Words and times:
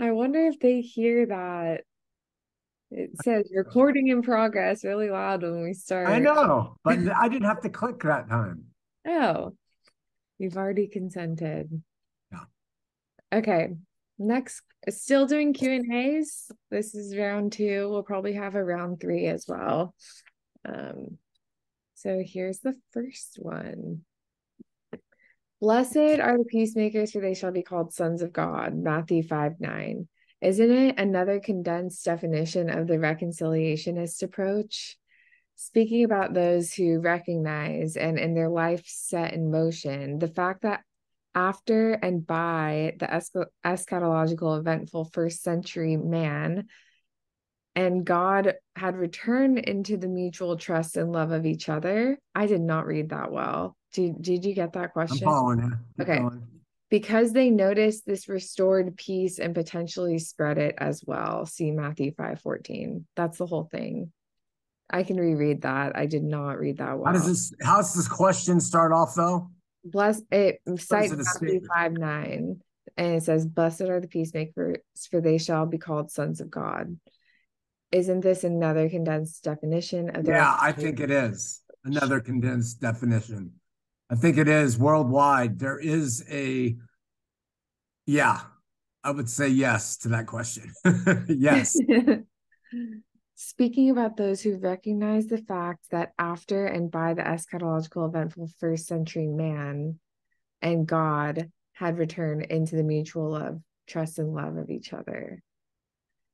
I 0.00 0.12
wonder 0.12 0.46
if 0.46 0.58
they 0.60 0.80
hear 0.80 1.26
that. 1.26 1.82
It 2.90 3.10
says 3.22 3.50
recording 3.54 4.08
in 4.08 4.22
progress 4.22 4.84
really 4.84 5.10
loud 5.10 5.42
when 5.42 5.62
we 5.62 5.74
start. 5.74 6.08
I 6.08 6.18
know, 6.18 6.76
but 6.84 6.98
I 7.16 7.28
didn't 7.28 7.48
have 7.48 7.60
to 7.62 7.68
click 7.68 8.00
that 8.02 8.28
time. 8.28 8.64
Oh, 9.06 9.54
you've 10.38 10.56
already 10.56 10.86
consented. 10.88 11.82
Yeah. 12.32 12.44
Okay. 13.32 13.74
Next, 14.18 14.62
still 14.88 15.26
doing 15.26 15.52
Q 15.52 15.70
and 15.72 15.92
A's. 15.92 16.50
This 16.70 16.94
is 16.94 17.16
round 17.16 17.52
two. 17.52 17.88
We'll 17.88 18.02
probably 18.02 18.32
have 18.32 18.54
a 18.54 18.64
round 18.64 19.00
three 19.00 19.26
as 19.26 19.44
well. 19.46 19.94
Um, 20.64 21.18
so 21.94 22.22
here's 22.24 22.60
the 22.60 22.74
first 22.92 23.38
one. 23.40 24.02
Blessed 25.60 26.20
are 26.20 26.38
the 26.38 26.44
peacemakers, 26.44 27.12
for 27.12 27.20
they 27.20 27.34
shall 27.34 27.50
be 27.50 27.62
called 27.62 27.92
sons 27.92 28.22
of 28.22 28.32
God. 28.32 28.76
Matthew 28.76 29.22
5 29.24 29.60
9. 29.60 30.08
Isn't 30.40 30.70
it 30.70 30.98
another 31.00 31.40
condensed 31.40 32.04
definition 32.04 32.70
of 32.70 32.86
the 32.86 32.94
reconciliationist 32.94 34.22
approach? 34.22 34.96
Speaking 35.56 36.04
about 36.04 36.32
those 36.32 36.72
who 36.72 37.00
recognize 37.00 37.96
and 37.96 38.20
in 38.20 38.34
their 38.34 38.48
life 38.48 38.84
set 38.86 39.34
in 39.34 39.50
motion, 39.50 40.20
the 40.20 40.28
fact 40.28 40.62
that 40.62 40.82
after 41.34 41.92
and 41.92 42.24
by 42.24 42.94
the 43.00 43.06
eschatological 43.64 44.58
eventful 44.58 45.10
first 45.12 45.42
century 45.42 45.96
man 45.96 46.68
and 47.74 48.04
God 48.04 48.54
had 48.76 48.96
returned 48.96 49.58
into 49.58 49.96
the 49.96 50.08
mutual 50.08 50.56
trust 50.56 50.96
and 50.96 51.12
love 51.12 51.30
of 51.30 51.46
each 51.46 51.68
other. 51.68 52.18
I 52.34 52.46
did 52.46 52.60
not 52.60 52.86
read 52.86 53.10
that 53.10 53.30
well. 53.30 53.76
Did, 53.92 54.20
did 54.20 54.44
you 54.44 54.54
get 54.54 54.72
that 54.74 54.92
question? 54.92 55.26
I'm 55.28 55.32
following 55.32 55.58
you. 55.60 55.70
Keep 55.98 56.08
okay. 56.08 56.18
Going. 56.18 56.42
Because 56.90 57.32
they 57.32 57.50
noticed 57.50 58.06
this 58.06 58.28
restored 58.28 58.96
peace 58.96 59.38
and 59.38 59.54
potentially 59.54 60.18
spread 60.18 60.58
it 60.58 60.74
as 60.78 61.04
well. 61.06 61.44
See 61.44 61.70
Matthew 61.70 62.12
5 62.16 62.40
14. 62.40 63.06
That's 63.14 63.38
the 63.38 63.46
whole 63.46 63.68
thing. 63.70 64.12
I 64.90 65.02
can 65.02 65.18
reread 65.18 65.62
that. 65.62 65.96
I 65.96 66.06
did 66.06 66.24
not 66.24 66.58
read 66.58 66.78
that 66.78 66.98
well. 66.98 67.06
How 67.06 67.12
does 67.12 67.26
this 67.26 67.52
how 67.62 67.76
does 67.76 67.94
this 67.94 68.08
question 68.08 68.58
start 68.58 68.92
off 68.92 69.14
though? 69.14 69.50
Bless 69.84 70.22
it 70.30 70.60
cites 70.78 71.12
Matthew 71.12 71.60
5 71.74 71.92
9. 71.92 72.60
And 72.96 73.14
it 73.14 73.22
says, 73.22 73.46
Blessed 73.46 73.82
are 73.82 74.00
the 74.00 74.08
peacemakers, 74.08 74.78
for 75.10 75.20
they 75.20 75.38
shall 75.38 75.66
be 75.66 75.78
called 75.78 76.10
sons 76.10 76.40
of 76.40 76.50
God. 76.50 76.98
Isn't 77.90 78.20
this 78.20 78.44
another 78.44 78.88
condensed 78.88 79.44
definition 79.44 80.14
of 80.14 80.24
the 80.24 80.32
Yeah, 80.32 80.56
I 80.60 80.72
think 80.72 81.00
it 81.00 81.10
is 81.10 81.62
another 81.84 82.20
condensed 82.20 82.80
definition. 82.80 83.52
I 84.10 84.14
think 84.14 84.38
it 84.38 84.48
is 84.48 84.78
worldwide. 84.78 85.58
There 85.58 85.78
is 85.78 86.24
a, 86.30 86.76
yeah, 88.06 88.40
I 89.04 89.10
would 89.10 89.28
say 89.28 89.48
yes 89.48 89.96
to 89.98 90.08
that 90.08 90.26
question. 90.26 90.72
yes. 91.28 91.78
Speaking 93.34 93.90
about 93.90 94.16
those 94.16 94.40
who 94.42 94.56
recognize 94.56 95.26
the 95.26 95.38
fact 95.38 95.84
that 95.90 96.12
after 96.18 96.66
and 96.66 96.90
by 96.90 97.14
the 97.14 97.22
eschatological 97.22 98.08
eventful 98.08 98.50
first 98.58 98.86
century 98.86 99.28
man 99.28 100.00
and 100.60 100.86
God 100.86 101.50
had 101.72 101.98
returned 101.98 102.42
into 102.42 102.76
the 102.76 102.82
mutual 102.82 103.30
love, 103.30 103.60
trust, 103.86 104.18
and 104.18 104.34
love 104.34 104.56
of 104.56 104.70
each 104.70 104.92
other. 104.92 105.42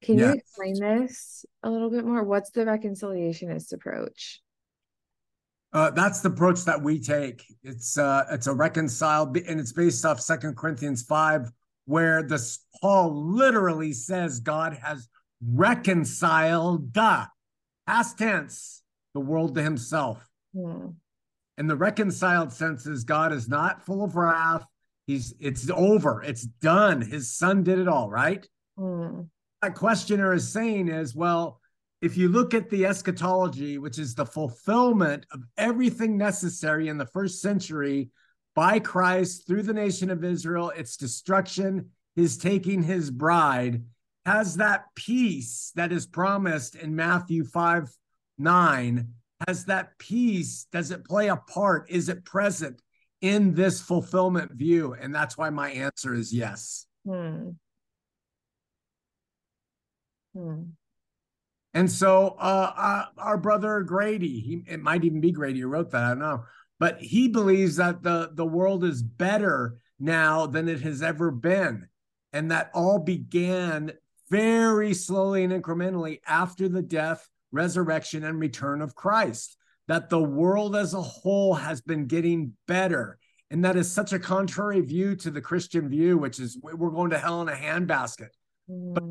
Can 0.04 0.18
yes. 0.18 0.26
you 0.26 0.34
explain 0.34 0.74
this 0.80 1.46
a 1.62 1.70
little 1.70 1.88
bit 1.88 2.04
more? 2.04 2.22
What's 2.22 2.50
the 2.50 2.66
reconciliationist 2.66 3.72
approach? 3.72 4.42
Uh, 5.72 5.90
that's 5.90 6.20
the 6.20 6.28
approach 6.28 6.64
that 6.66 6.82
we 6.82 7.00
take. 7.00 7.42
It's 7.62 7.96
uh, 7.96 8.24
it's 8.30 8.46
a 8.46 8.52
reconciled, 8.52 9.34
and 9.36 9.58
it's 9.58 9.72
based 9.72 10.04
off 10.04 10.20
Second 10.20 10.58
Corinthians 10.58 11.02
five, 11.02 11.50
where 11.86 12.22
the 12.22 12.38
Paul 12.82 13.32
literally 13.34 13.94
says 13.94 14.40
God 14.40 14.78
has 14.82 15.08
reconciled 15.42 16.92
the 16.92 17.26
past 17.86 18.18
tense 18.18 18.82
the 19.14 19.20
world 19.20 19.54
to 19.54 19.62
Himself. 19.62 20.28
Hmm. 20.54 20.88
And 21.56 21.70
the 21.70 21.76
reconciled 21.76 22.52
sense 22.52 22.86
is 22.86 23.04
God 23.04 23.32
is 23.32 23.48
not 23.48 23.86
full 23.86 24.04
of 24.04 24.16
wrath. 24.16 24.66
He's 25.06 25.34
it's 25.40 25.70
over. 25.70 26.22
It's 26.22 26.42
done. 26.42 27.00
His 27.00 27.34
Son 27.34 27.62
did 27.62 27.78
it 27.78 27.88
all. 27.88 28.10
Right. 28.10 28.46
Hmm. 28.78 29.22
That 29.64 29.74
questioner 29.74 30.34
is 30.34 30.52
saying 30.52 30.88
is 30.88 31.14
well 31.14 31.58
if 32.02 32.18
you 32.18 32.28
look 32.28 32.52
at 32.52 32.68
the 32.68 32.84
eschatology, 32.84 33.78
which 33.78 33.98
is 33.98 34.14
the 34.14 34.26
fulfillment 34.26 35.24
of 35.30 35.42
everything 35.56 36.18
necessary 36.18 36.88
in 36.88 36.98
the 36.98 37.06
first 37.06 37.40
century 37.40 38.10
by 38.54 38.78
Christ 38.78 39.46
through 39.46 39.62
the 39.62 39.72
nation 39.72 40.10
of 40.10 40.22
Israel, 40.22 40.68
its 40.68 40.98
destruction, 40.98 41.88
his 42.14 42.36
taking 42.36 42.82
his 42.82 43.10
bride, 43.10 43.84
has 44.26 44.56
that 44.56 44.84
peace 44.96 45.72
that 45.76 45.92
is 45.92 46.06
promised 46.06 46.74
in 46.74 46.94
Matthew 46.94 47.42
5 47.42 47.88
9. 48.36 49.08
Has 49.48 49.64
that 49.64 49.96
peace, 49.96 50.66
does 50.72 50.90
it 50.90 51.06
play 51.06 51.28
a 51.28 51.36
part? 51.36 51.88
Is 51.88 52.10
it 52.10 52.26
present 52.26 52.82
in 53.22 53.54
this 53.54 53.80
fulfillment 53.80 54.52
view? 54.52 54.92
And 54.92 55.14
that's 55.14 55.38
why 55.38 55.48
my 55.48 55.70
answer 55.70 56.12
is 56.12 56.34
yes. 56.34 56.84
Hmm. 57.06 57.52
Hmm. 60.34 60.62
And 61.72 61.90
so 61.90 62.36
uh, 62.38 62.72
uh, 62.76 63.04
our 63.18 63.36
brother 63.36 63.80
Grady, 63.82 64.40
he, 64.40 64.62
it 64.66 64.80
might 64.80 65.04
even 65.04 65.20
be 65.20 65.32
Grady 65.32 65.60
who 65.60 65.68
wrote 65.68 65.90
that, 65.90 66.04
I 66.04 66.08
don't 66.10 66.20
know, 66.20 66.44
but 66.78 67.00
he 67.00 67.28
believes 67.28 67.76
that 67.76 68.02
the, 68.02 68.30
the 68.32 68.46
world 68.46 68.84
is 68.84 69.02
better 69.02 69.76
now 69.98 70.46
than 70.46 70.68
it 70.68 70.80
has 70.82 71.02
ever 71.02 71.30
been. 71.30 71.88
And 72.32 72.50
that 72.50 72.70
all 72.74 72.98
began 72.98 73.92
very 74.30 74.94
slowly 74.94 75.44
and 75.44 75.52
incrementally 75.52 76.20
after 76.26 76.68
the 76.68 76.82
death, 76.82 77.28
resurrection, 77.52 78.24
and 78.24 78.40
return 78.40 78.80
of 78.80 78.94
Christ. 78.94 79.56
That 79.86 80.08
the 80.08 80.22
world 80.22 80.74
as 80.74 80.94
a 80.94 81.02
whole 81.02 81.54
has 81.54 81.80
been 81.80 82.06
getting 82.06 82.54
better. 82.66 83.18
And 83.50 83.64
that 83.64 83.76
is 83.76 83.92
such 83.92 84.12
a 84.12 84.18
contrary 84.18 84.80
view 84.80 85.14
to 85.16 85.30
the 85.30 85.40
Christian 85.40 85.88
view, 85.88 86.18
which 86.18 86.40
is 86.40 86.58
we're 86.60 86.90
going 86.90 87.10
to 87.10 87.18
hell 87.18 87.42
in 87.42 87.48
a 87.48 87.52
handbasket. 87.52 88.30
Mm. 88.68 88.94
But 88.94 89.04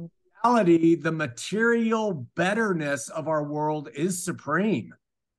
reality, 0.44 0.96
the 0.96 1.12
material 1.12 2.28
betterness 2.36 3.09
of 3.09 3.28
our 3.28 3.44
world 3.44 3.90
is 3.94 4.24
supreme. 4.24 4.94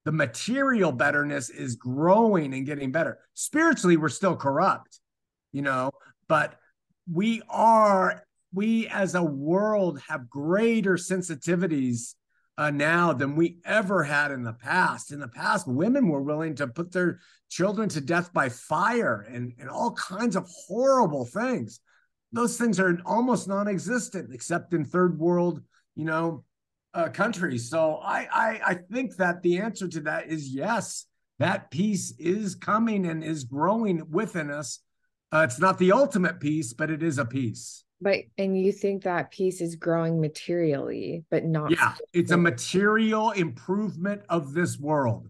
The 0.04 0.12
material 0.12 0.92
betterness 0.92 1.50
is 1.50 1.76
growing 1.76 2.54
and 2.54 2.66
getting 2.66 2.92
better. 2.92 3.18
Spiritually, 3.34 3.96
we're 3.96 4.08
still 4.08 4.36
corrupt, 4.36 5.00
you 5.52 5.62
know, 5.62 5.90
but 6.28 6.58
we 7.10 7.42
are, 7.48 8.24
we 8.52 8.86
as 8.88 9.14
a 9.14 9.22
world 9.22 10.00
have 10.08 10.28
greater 10.28 10.94
sensitivities 10.94 12.14
uh, 12.56 12.70
now 12.70 13.12
than 13.12 13.34
we 13.34 13.58
ever 13.64 14.04
had 14.04 14.30
in 14.30 14.42
the 14.42 14.52
past. 14.52 15.10
In 15.10 15.20
the 15.20 15.28
past, 15.28 15.66
women 15.66 16.08
were 16.08 16.22
willing 16.22 16.54
to 16.56 16.66
put 16.66 16.92
their 16.92 17.18
children 17.48 17.88
to 17.90 18.00
death 18.00 18.32
by 18.32 18.48
fire 18.48 19.26
and, 19.30 19.52
and 19.58 19.68
all 19.68 19.92
kinds 19.92 20.36
of 20.36 20.48
horrible 20.66 21.24
things 21.24 21.80
those 22.34 22.58
things 22.58 22.80
are 22.80 22.98
almost 23.06 23.48
non-existent 23.48 24.34
except 24.34 24.74
in 24.74 24.84
third 24.84 25.18
world 25.18 25.62
you 25.94 26.04
know 26.04 26.44
uh, 26.94 27.08
countries. 27.08 27.68
So 27.68 27.96
I, 28.02 28.28
I 28.32 28.60
i 28.66 28.74
think 28.74 29.16
that 29.16 29.42
the 29.42 29.58
answer 29.58 29.88
to 29.88 30.00
that 30.02 30.28
is 30.28 30.48
yes 30.48 31.06
that 31.40 31.70
peace 31.70 32.14
is 32.18 32.54
coming 32.54 33.06
and 33.06 33.24
is 33.24 33.44
growing 33.44 34.08
within 34.10 34.50
us. 34.50 34.80
Uh, 35.32 35.40
it's 35.40 35.58
not 35.58 35.78
the 35.78 35.92
ultimate 35.92 36.40
peace 36.40 36.72
but 36.72 36.90
it 36.90 37.02
is 37.02 37.18
a 37.18 37.24
peace. 37.24 37.84
But 38.00 38.20
and 38.38 38.60
you 38.60 38.70
think 38.72 39.04
that 39.04 39.30
peace 39.30 39.60
is 39.60 39.76
growing 39.76 40.20
materially 40.20 41.24
but 41.30 41.44
not 41.44 41.70
yeah 41.70 41.94
it's 42.12 42.30
a 42.30 42.36
material 42.36 43.30
improvement 43.32 44.22
of 44.28 44.52
this 44.52 44.78
world. 44.78 45.28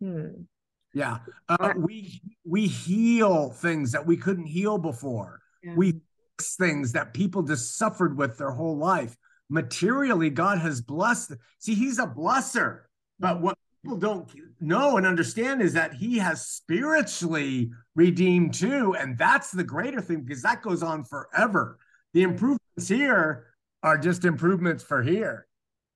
Hmm. 0.00 0.44
yeah 0.92 1.18
uh, 1.48 1.72
we 1.76 2.20
we 2.44 2.66
heal 2.66 3.50
things 3.50 3.92
that 3.92 4.06
we 4.06 4.16
couldn't 4.16 4.46
heal 4.46 4.76
before. 4.76 5.40
Yeah. 5.62 5.74
we 5.74 6.00
things 6.40 6.92
that 6.92 7.14
people 7.14 7.42
just 7.42 7.76
suffered 7.76 8.16
with 8.16 8.38
their 8.38 8.50
whole 8.50 8.76
life. 8.76 9.16
Materially, 9.48 10.30
God 10.30 10.58
has 10.58 10.80
blessed. 10.80 11.34
See, 11.58 11.74
He's 11.74 11.98
a 11.98 12.06
blesser. 12.06 12.82
But 13.18 13.40
what 13.40 13.56
people 13.82 13.96
don't 13.96 14.28
know 14.60 14.96
and 14.96 15.06
understand 15.06 15.62
is 15.62 15.72
that 15.74 15.94
He 15.94 16.18
has 16.18 16.46
spiritually 16.46 17.70
redeemed 17.94 18.54
too. 18.54 18.94
And 18.98 19.16
that's 19.16 19.50
the 19.50 19.64
greater 19.64 20.00
thing 20.00 20.22
because 20.22 20.42
that 20.42 20.62
goes 20.62 20.82
on 20.82 21.04
forever. 21.04 21.78
The 22.12 22.22
improvements 22.22 22.88
here 22.88 23.46
are 23.82 23.98
just 23.98 24.24
improvements 24.24 24.82
for 24.82 25.02
here. 25.02 25.46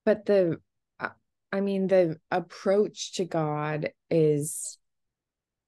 But 0.04 0.26
the, 0.26 0.60
uh, 0.98 1.08
I 1.52 1.60
mean, 1.60 1.88
the 1.88 2.18
approach 2.30 3.14
to 3.14 3.24
God 3.24 3.90
is 4.08 4.78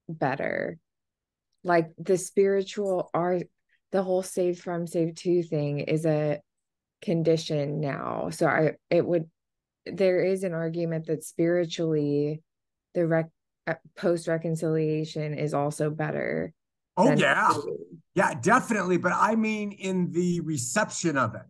better. 0.09 0.79
Like 1.65 1.93
the 1.99 2.17
spiritual 2.17 3.11
art 3.15 3.49
the 3.93 4.03
whole 4.03 4.23
save 4.23 4.59
from 4.61 4.87
save 4.87 5.15
to 5.15 5.43
thing 5.43 5.81
is 5.81 6.05
a 6.07 6.41
condition 7.03 7.81
now 7.81 8.31
so 8.31 8.47
i 8.47 8.73
it 8.91 9.05
would 9.05 9.29
there 9.87 10.23
is 10.25 10.45
an 10.45 10.53
argument 10.53 11.07
that 11.07 11.25
spiritually 11.25 12.41
the 12.95 13.07
rec 13.07 13.29
uh, 13.67 13.75
post 13.97 14.29
reconciliation 14.29 15.35
is 15.35 15.55
also 15.55 15.91
better 15.91 16.53
oh 16.97 17.13
yeah 17.13 17.53
Yeah, 18.15 18.35
definitely. 18.35 18.99
But 18.99 19.13
I 19.17 19.35
mean, 19.37 19.73
in 19.73 20.13
the 20.13 20.41
reception 20.41 21.17
of 21.17 21.35
it, 21.35 21.49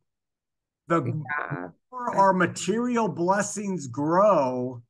the 0.86 1.02
Yeah. 1.02 1.68
more 1.90 2.16
our 2.16 2.32
material 2.32 3.08
blessings 3.08 3.88
grow, 3.88 4.80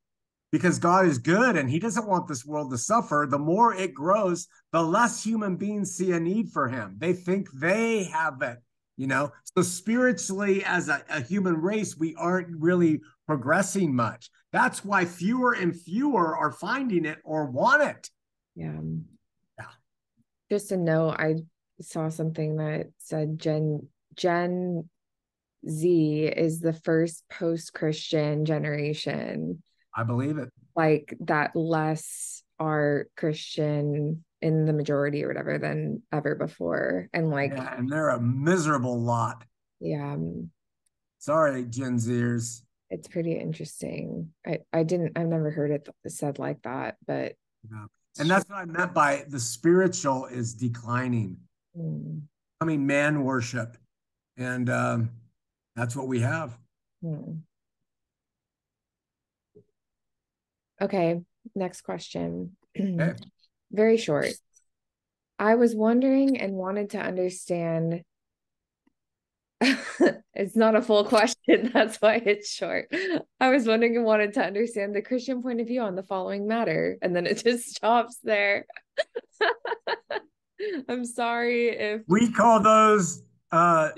because 0.53 0.77
God 0.77 1.07
is 1.07 1.17
good 1.17 1.57
and 1.57 1.67
He 1.67 1.79
doesn't 1.79 2.07
want 2.07 2.27
this 2.27 2.45
world 2.45 2.69
to 2.69 2.77
suffer, 2.77 3.25
the 3.27 3.39
more 3.39 3.73
it 3.73 3.91
grows, 3.91 4.47
the 4.71 4.83
less 4.83 5.23
human 5.23 5.55
beings 5.55 5.95
see 5.95 6.11
a 6.11 6.19
need 6.19 6.51
for 6.51 6.69
Him. 6.69 6.95
They 6.99 7.13
think 7.13 7.51
they 7.51 8.03
have 8.03 8.39
it, 8.43 8.59
you 8.95 9.07
know? 9.07 9.31
So, 9.55 9.63
spiritually, 9.63 10.63
as 10.63 10.89
a, 10.89 11.03
a 11.09 11.21
human 11.21 11.55
race, 11.55 11.97
we 11.97 12.13
aren't 12.19 12.55
really 12.55 13.01
progressing 13.25 13.95
much. 13.95 14.29
That's 14.51 14.85
why 14.85 15.05
fewer 15.05 15.53
and 15.53 15.75
fewer 15.75 16.37
are 16.37 16.51
finding 16.51 17.05
it 17.05 17.17
or 17.23 17.47
want 17.47 17.81
it. 17.81 18.11
Yeah. 18.55 18.79
Yeah. 19.57 19.65
Just 20.51 20.71
a 20.71 20.77
note, 20.77 21.15
I 21.17 21.37
saw 21.81 22.09
something 22.09 22.57
that 22.57 22.91
said 22.99 23.39
Gen 23.39 23.87
Gen 24.13 24.87
Z 25.67 26.25
is 26.25 26.59
the 26.59 26.73
first 26.73 27.23
post-Christian 27.31 28.45
generation. 28.45 29.63
I 29.95 30.03
believe 30.03 30.37
it. 30.37 30.49
Like 30.75 31.15
that 31.21 31.55
less 31.55 32.43
are 32.59 33.07
Christian 33.17 34.23
in 34.41 34.65
the 34.65 34.73
majority 34.73 35.23
or 35.23 35.27
whatever 35.27 35.57
than 35.57 36.01
ever 36.11 36.35
before. 36.35 37.09
And 37.13 37.29
like 37.29 37.51
Yeah, 37.51 37.77
and 37.77 37.89
they're 37.89 38.09
a 38.09 38.19
miserable 38.21 38.99
lot. 38.99 39.43
yeah, 39.79 40.13
um, 40.13 40.49
Sorry, 41.19 41.63
Gen 41.65 41.97
Zers. 41.97 42.63
it's 42.89 43.07
pretty 43.07 43.33
interesting. 43.33 44.33
I 44.45 44.59
I 44.73 44.83
didn't 44.83 45.17
I've 45.17 45.27
never 45.27 45.51
heard 45.51 45.71
it 45.71 45.87
said 46.07 46.39
like 46.39 46.61
that, 46.63 46.97
but 47.07 47.33
Yeah. 47.71 47.85
And 48.19 48.29
that's 48.29 48.47
what 48.49 48.59
I 48.59 48.65
meant 48.65 48.93
by 48.93 49.25
the 49.27 49.39
spiritual 49.39 50.25
is 50.27 50.53
declining. 50.53 51.37
Hmm, 51.75 52.19
I 52.61 52.65
mean, 52.65 52.85
man 52.85 53.23
worship. 53.23 53.77
And 54.37 54.69
um, 54.69 55.09
that's 55.75 55.95
what 55.95 56.07
we 56.07 56.19
have. 56.19 56.57
hmm. 57.01 57.33
Okay, 60.81 61.21
next 61.55 61.81
question. 61.81 62.55
Okay. 62.79 63.13
Very 63.71 63.97
short. 63.97 64.29
I 65.39 65.55
was 65.55 65.73
wondering 65.75 66.39
and 66.39 66.53
wanted 66.53 66.91
to 66.91 66.99
understand. 66.99 68.03
It's 70.35 70.55
not 70.55 70.75
a 70.75 70.81
full 70.81 71.03
question, 71.05 71.69
that's 71.73 71.97
why 71.97 72.15
it's 72.15 72.51
short. 72.51 72.91
I 73.39 73.49
was 73.49 73.67
wondering 73.67 73.95
and 73.97 74.05
wanted 74.05 74.33
to 74.33 74.43
understand 74.43 74.95
the 74.95 75.01
Christian 75.01 75.43
point 75.43 75.61
of 75.61 75.67
view 75.67 75.81
on 75.81 75.95
the 75.95 76.01
following 76.03 76.47
matter, 76.47 76.97
and 77.01 77.15
then 77.15 77.27
it 77.27 77.37
just 77.43 77.75
stops 77.75 78.17
there. 78.23 78.65
I'm 80.89 81.05
sorry 81.05 81.69
if 81.69 82.01
We 82.07 82.31
call 82.31 82.61
those 82.61 83.21
uh 83.51 83.89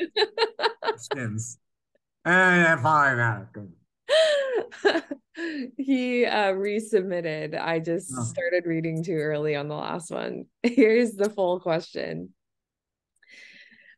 sins. 0.98 1.58
And 2.26 2.82
fine. 2.82 3.20
uh, 3.20 3.46
good. 3.54 3.72
he 5.78 6.26
uh 6.26 6.54
resubmitted. 6.54 7.60
I 7.60 7.80
just 7.80 8.12
Oh. 8.18 8.24
started 8.24 8.66
reading 8.66 9.04
too 9.04 9.14
early 9.16 9.56
on 9.56 9.68
the 9.68 9.76
last 9.76 10.12
one. 10.12 10.46
Here's 10.64 11.14
the 11.14 11.30
full 11.30 11.60
question. 11.60 12.34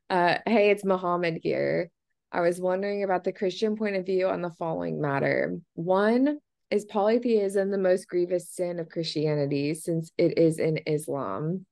Uh 0.10 0.38
hey, 0.46 0.72
it's 0.72 0.86
Mohammed 0.86 1.40
here. 1.42 1.90
I 2.32 2.42
was 2.42 2.60
wondering 2.60 3.04
about 3.04 3.24
the 3.24 3.32
Christian 3.32 3.76
point 3.78 3.96
of 3.96 4.06
view 4.06 4.28
on 4.28 4.42
the 4.42 4.52
following 4.52 5.00
matter. 5.02 5.58
One, 5.76 6.40
is 6.70 6.84
polytheism 6.86 7.72
the 7.72 7.78
most 7.78 8.08
grievous 8.08 8.50
sin 8.50 8.80
of 8.80 8.90
Christianity 8.90 9.74
since 9.74 10.12
it 10.18 10.38
is 10.38 10.60
in 10.60 10.80
Islam? 10.86 11.66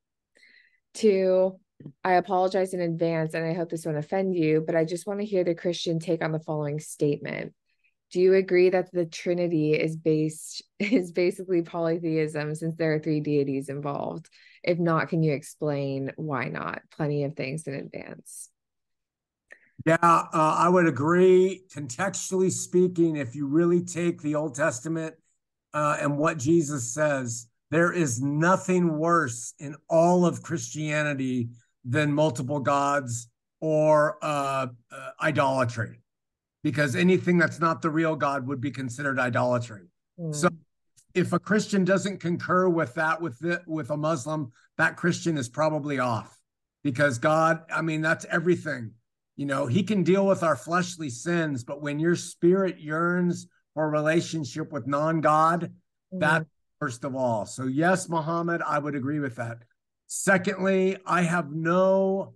Two, 0.94 1.60
I 2.06 2.14
apologize 2.14 2.74
in 2.74 2.80
advance 2.80 3.34
and 3.34 3.46
I 3.46 3.54
hope 3.54 3.70
this 3.70 3.86
won't 3.86 3.98
offend 3.98 4.34
you, 4.36 4.64
but 4.66 4.76
I 4.76 4.86
just 4.86 5.06
want 5.06 5.20
to 5.20 5.26
hear 5.26 5.44
the 5.44 5.54
Christian 5.56 6.00
take 6.00 6.24
on 6.24 6.32
the 6.32 6.40
following 6.40 6.80
statement. 6.80 7.54
Do 8.12 8.22
you 8.22 8.34
agree 8.34 8.70
that 8.70 8.92
the 8.92 9.06
Trinity 9.06 9.74
is 9.74 9.96
based 9.96 10.64
is 10.80 11.12
basically 11.12 11.62
polytheism 11.62 12.56
since 12.56 12.76
there 12.76 12.94
are 12.94 13.00
three 13.00 13.20
deities 13.20 13.70
involved? 13.70 14.30
If 14.64 14.80
not, 14.80 15.10
can 15.10 15.24
you 15.24 15.34
explain 15.34 16.12
why 16.16 16.46
not? 16.46 16.82
Plenty 16.92 17.24
of 17.24 17.36
things 17.36 17.68
in 17.68 17.74
advance. 17.74 18.50
Yeah, 19.86 19.98
uh, 20.02 20.28
I 20.34 20.70
would 20.70 20.88
agree. 20.88 21.64
Contextually 21.74 22.52
speaking, 22.52 23.18
if 23.18 23.36
you 23.36 23.48
really 23.48 23.84
take 23.84 24.22
the 24.22 24.36
Old 24.36 24.56
Testament 24.56 25.16
uh, 25.74 25.98
and 26.00 26.18
what 26.18 26.40
Jesus 26.40 26.92
says, 26.94 27.48
there 27.70 27.92
is 27.92 28.22
nothing 28.22 28.98
worse 28.98 29.54
in 29.60 29.76
all 29.90 30.26
of 30.26 30.42
Christianity 30.42 31.50
than 31.84 32.12
multiple 32.12 32.60
gods 32.60 33.30
or 33.60 34.18
uh, 34.22 34.68
uh, 34.92 35.10
idolatry, 35.22 36.00
because 36.66 36.96
anything 36.96 37.38
that's 37.38 37.60
not 37.60 37.84
the 37.84 37.92
real 37.92 38.16
God 38.16 38.48
would 38.48 38.60
be 38.60 38.72
considered 38.72 39.20
idolatry. 39.20 39.84
So 40.32 40.50
Hmm. 40.50 40.56
if 41.14 41.32
a 41.32 41.38
Christian 41.38 41.86
doesn't 41.86 42.20
concur 42.20 42.68
with 42.68 42.96
that 42.96 43.22
with 43.22 43.38
the, 43.38 43.62
with 43.68 43.92
a 43.92 43.98
Muslim, 43.98 44.52
that 44.80 44.98
Christian 44.98 45.38
is 45.38 45.48
probably 45.48 46.00
off 46.00 46.42
because 46.84 47.20
God, 47.20 47.64
I 47.72 47.84
mean, 47.84 48.02
that's 48.02 48.26
everything. 48.32 48.94
You 49.36 49.46
know, 49.46 49.68
he 49.68 49.84
can 49.84 50.02
deal 50.02 50.26
with 50.26 50.42
our 50.42 50.56
fleshly 50.56 51.12
sins, 51.12 51.64
but 51.64 51.84
when 51.84 52.00
your 52.00 52.16
spirit 52.16 52.80
yearns 52.80 53.46
for 53.76 53.86
a 53.86 53.90
relationship 53.90 54.72
with 54.72 54.88
non-God, 54.88 55.72
that 56.14 56.48
first 56.80 57.04
of 57.04 57.16
all. 57.16 57.46
So 57.46 57.68
yes, 57.68 58.10
Muhammad, 58.10 58.64
I 58.64 58.80
would 58.80 58.96
agree 58.96 59.20
with 59.20 59.36
that. 59.36 59.60
Secondly, 60.08 60.98
I 61.06 61.22
have 61.22 61.52
no 61.52 62.34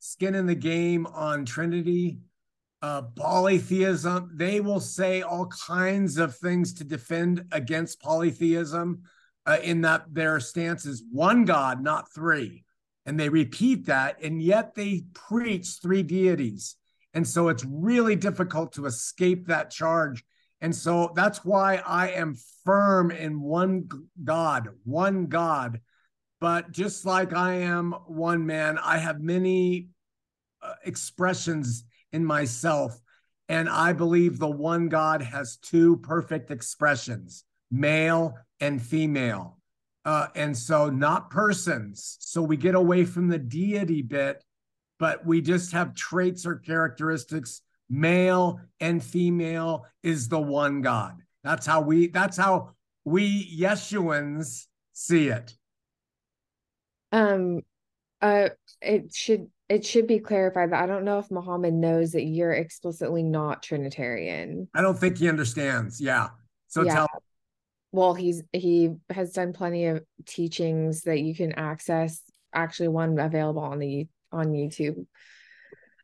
skin 0.00 0.34
in 0.34 0.44
the 0.44 0.54
game 0.54 1.06
on 1.06 1.46
Trinity 1.46 2.18
uh, 2.82 3.02
polytheism. 3.16 4.30
They 4.34 4.60
will 4.60 4.80
say 4.80 5.22
all 5.22 5.46
kinds 5.46 6.18
of 6.18 6.36
things 6.36 6.74
to 6.74 6.84
defend 6.84 7.44
against 7.52 8.00
polytheism, 8.00 9.02
uh, 9.46 9.58
in 9.62 9.80
that 9.80 10.12
their 10.12 10.40
stance 10.40 10.84
is 10.84 11.02
one 11.10 11.44
God, 11.44 11.82
not 11.82 12.12
three. 12.12 12.64
And 13.06 13.18
they 13.18 13.30
repeat 13.30 13.86
that, 13.86 14.22
and 14.22 14.42
yet 14.42 14.74
they 14.74 15.04
preach 15.14 15.78
three 15.80 16.02
deities. 16.02 16.76
And 17.14 17.26
so 17.26 17.48
it's 17.48 17.64
really 17.64 18.16
difficult 18.16 18.74
to 18.74 18.84
escape 18.84 19.46
that 19.46 19.70
charge. 19.70 20.22
And 20.60 20.74
so 20.74 21.12
that's 21.14 21.44
why 21.44 21.76
I 21.86 22.10
am 22.10 22.36
firm 22.64 23.10
in 23.10 23.40
one 23.40 23.88
God, 24.22 24.68
one 24.84 25.26
God. 25.26 25.80
But 26.40 26.70
just 26.70 27.06
like 27.06 27.32
I 27.32 27.54
am 27.54 27.92
one 28.06 28.44
man, 28.44 28.78
I 28.78 28.98
have 28.98 29.20
many 29.20 29.88
uh, 30.62 30.74
expressions 30.84 31.84
in 32.12 32.24
myself. 32.24 32.98
And 33.48 33.68
I 33.68 33.92
believe 33.92 34.38
the 34.38 34.50
one 34.50 34.88
God 34.88 35.22
has 35.22 35.56
two 35.56 35.96
perfect 35.98 36.50
expressions, 36.50 37.44
male 37.70 38.34
and 38.60 38.80
female. 38.80 39.58
Uh, 40.04 40.28
and 40.34 40.56
so, 40.56 40.88
not 40.88 41.30
persons. 41.30 42.16
So, 42.20 42.42
we 42.42 42.56
get 42.56 42.74
away 42.74 43.04
from 43.04 43.28
the 43.28 43.38
deity 43.38 44.02
bit, 44.02 44.42
but 44.98 45.24
we 45.26 45.40
just 45.40 45.72
have 45.72 45.94
traits 45.94 46.46
or 46.46 46.56
characteristics. 46.56 47.62
Male 47.90 48.60
and 48.80 49.02
female 49.02 49.86
is 50.02 50.28
the 50.28 50.40
one 50.40 50.82
God. 50.82 51.16
That's 51.42 51.66
how 51.66 51.80
we, 51.80 52.08
that's 52.08 52.36
how 52.36 52.74
we 53.04 53.58
Yeshuans 53.58 54.66
see 54.92 55.28
it. 55.28 55.54
Um, 57.12 57.62
uh, 58.20 58.50
it 58.80 59.14
should 59.14 59.48
it 59.68 59.84
should 59.84 60.06
be 60.06 60.18
clarified 60.18 60.72
that 60.72 60.82
I 60.82 60.86
don't 60.86 61.04
know 61.04 61.18
if 61.18 61.30
Muhammad 61.30 61.74
knows 61.74 62.12
that 62.12 62.24
you're 62.24 62.52
explicitly 62.52 63.22
not 63.22 63.62
Trinitarian. 63.62 64.68
I 64.74 64.80
don't 64.80 64.98
think 64.98 65.18
he 65.18 65.28
understands. 65.28 66.00
Yeah. 66.00 66.28
So, 66.68 66.82
Yeah. 66.82 66.94
tell 66.94 67.08
Well, 67.92 68.14
he's 68.14 68.42
he 68.52 68.96
has 69.10 69.32
done 69.32 69.52
plenty 69.52 69.86
of 69.86 70.04
teachings 70.26 71.02
that 71.02 71.20
you 71.20 71.34
can 71.34 71.52
access. 71.52 72.22
Actually, 72.54 72.88
one 72.88 73.18
available 73.18 73.62
on 73.62 73.78
the 73.78 74.08
on 74.32 74.52
YouTube 74.52 75.06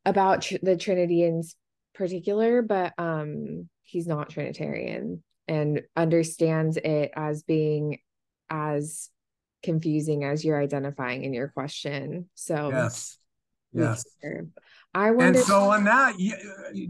about 0.04 0.42
tr- 0.42 0.56
the 0.62 0.76
Trinity 0.76 1.24
in 1.24 1.42
particular, 1.94 2.62
but 2.62 2.92
um, 2.98 3.68
he's 3.82 4.06
not 4.06 4.30
Trinitarian 4.30 5.22
and 5.46 5.82
understands 5.94 6.76
it 6.78 7.12
as 7.14 7.42
being 7.42 7.98
as 8.48 9.10
confusing 9.62 10.24
as 10.24 10.44
you're 10.44 10.60
identifying 10.60 11.24
in 11.24 11.32
your 11.32 11.48
question. 11.48 12.28
So 12.34 12.70
yes. 12.70 13.18
Yes. 13.74 14.04
I 14.94 15.10
wonder. 15.10 15.38
And 15.38 15.46
so 15.46 15.70
on 15.70 15.84
that, 15.84 16.16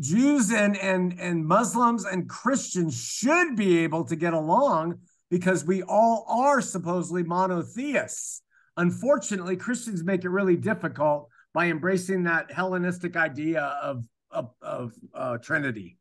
Jews 0.01 0.53
and 0.53 0.77
and 0.77 1.19
and 1.19 1.47
Muslims 1.47 2.05
and 2.05 2.29
Christians 2.29 2.95
should 3.01 3.57
be 3.57 3.79
able 3.79 4.05
to 4.05 4.17
get 4.17 4.35
along 4.35 5.01
because 5.31 5.65
we 5.65 5.83
all 5.83 6.27
are 6.29 6.61
supposedly 6.61 7.23
monotheists. 7.23 8.43
Unfortunately, 8.77 9.57
Christians 9.57 10.05
make 10.05 10.25
it 10.25 10.29
really 10.29 10.57
difficult 10.57 11.29
by 11.55 11.67
embracing 11.67 12.25
that 12.25 12.51
Hellenistic 12.51 13.17
idea 13.17 13.63
of 13.63 14.05
of, 14.31 14.51
of 14.61 14.93
uh, 15.15 15.39
Trinity. 15.39 15.97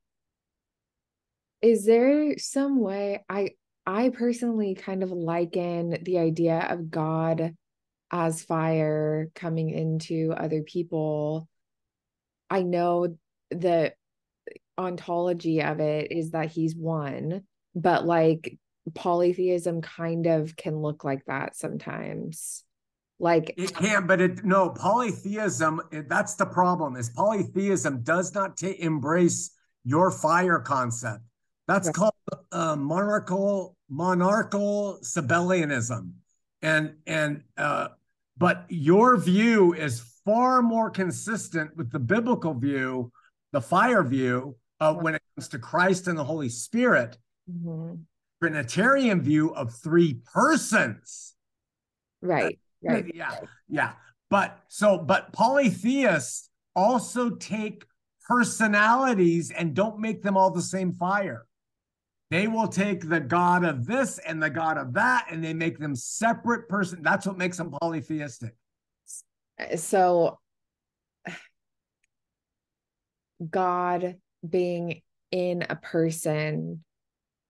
is 1.61 1.85
there 1.85 2.37
some 2.37 2.79
way 2.79 3.23
I 3.29 3.51
I 3.85 4.09
personally 4.09 4.75
kind 4.75 5.03
of 5.03 5.11
liken 5.11 5.97
the 6.03 6.17
idea 6.19 6.67
of 6.69 6.89
God 6.89 7.55
as 8.13 8.43
fire 8.43 9.31
coming 9.33 9.71
into 9.71 10.33
other 10.37 10.61
people. 10.61 11.49
I 12.47 12.61
know 12.61 13.17
the 13.49 13.93
ontology 14.77 15.63
of 15.63 15.79
it 15.79 16.11
is 16.11 16.31
that 16.31 16.51
he's 16.51 16.75
one, 16.75 17.41
but 17.73 18.05
like 18.05 18.59
polytheism 18.93 19.81
kind 19.81 20.27
of 20.27 20.55
can 20.55 20.77
look 20.77 21.03
like 21.03 21.25
that 21.25 21.57
sometimes. 21.57 22.63
Like 23.19 23.55
it 23.57 23.75
can, 23.75 24.05
but 24.05 24.21
it 24.21 24.43
no 24.43 24.69
polytheism. 24.69 25.81
That's 26.07 26.35
the 26.35 26.45
problem. 26.45 26.95
Is 26.95 27.09
polytheism 27.09 28.03
does 28.03 28.35
not 28.35 28.57
t- 28.57 28.79
embrace 28.79 29.51
your 29.83 30.11
fire 30.11 30.59
concept. 30.59 31.23
That's 31.67 31.87
right. 31.87 31.95
called 31.95 32.13
uh, 32.51 32.75
monarchical 32.75 33.75
monarchical 33.89 34.99
Sabellianism, 35.03 36.11
and 36.61 36.95
and 37.07 37.43
uh, 37.57 37.89
but 38.37 38.65
your 38.69 39.17
view 39.17 39.73
is 39.73 40.03
far 40.25 40.61
more 40.61 40.89
consistent 40.89 41.75
with 41.75 41.91
the 41.91 41.99
biblical 41.99 42.53
view, 42.53 43.11
the 43.51 43.61
fire 43.61 44.03
view 44.03 44.55
of 44.79 45.01
when 45.01 45.15
it 45.15 45.21
comes 45.35 45.47
to 45.49 45.59
Christ 45.59 46.07
and 46.07 46.17
the 46.17 46.23
Holy 46.23 46.49
Spirit. 46.49 47.17
Mm-hmm. 47.49 47.95
Trinitarian 48.41 49.21
view 49.21 49.49
of 49.55 49.73
three 49.73 50.19
persons. 50.33 51.33
Right. 52.21 52.59
Right. 52.81 53.05
Yeah. 53.13 53.39
Yeah. 53.69 53.93
But 54.29 54.59
so, 54.67 54.97
but 54.97 55.31
polytheists 55.31 56.49
also 56.75 57.29
take 57.31 57.85
personalities 58.27 59.51
and 59.51 59.73
don't 59.73 59.99
make 59.99 60.23
them 60.23 60.35
all 60.35 60.51
the 60.51 60.61
same 60.61 60.91
fire. 60.91 61.45
They 62.33 62.47
will 62.47 62.67
take 62.67 63.07
the 63.07 63.19
God 63.19 63.63
of 63.63 63.85
this 63.85 64.17
and 64.17 64.41
the 64.41 64.49
God 64.49 64.79
of 64.79 64.93
that, 64.93 65.27
and 65.29 65.43
they 65.43 65.53
make 65.53 65.77
them 65.77 65.95
separate 65.95 66.67
person. 66.67 67.03
That's 67.03 67.27
what 67.27 67.37
makes 67.37 67.57
them 67.57 67.69
polytheistic. 67.79 68.55
So, 69.75 70.39
God 73.47 74.15
being 74.49 75.03
in 75.29 75.67
a 75.69 75.75
person 75.75 76.83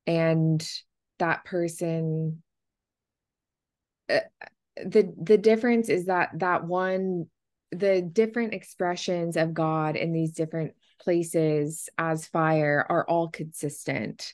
and 0.06 0.70
that 1.18 1.46
person 1.46 2.44
uh, 4.10 4.20
the 4.84 5.13
the 5.18 5.38
difference 5.38 5.88
is 5.88 6.08
that 6.08 6.32
that 6.40 6.66
one 6.66 7.28
the 7.72 8.02
different 8.02 8.54
expressions 8.54 9.38
of 9.38 9.54
god 9.54 9.96
in 9.96 10.12
these 10.12 10.34
different 10.34 10.74
places 11.00 11.88
as 11.98 12.28
fire 12.28 12.86
are 12.90 13.06
all 13.08 13.30
consistent 13.30 14.34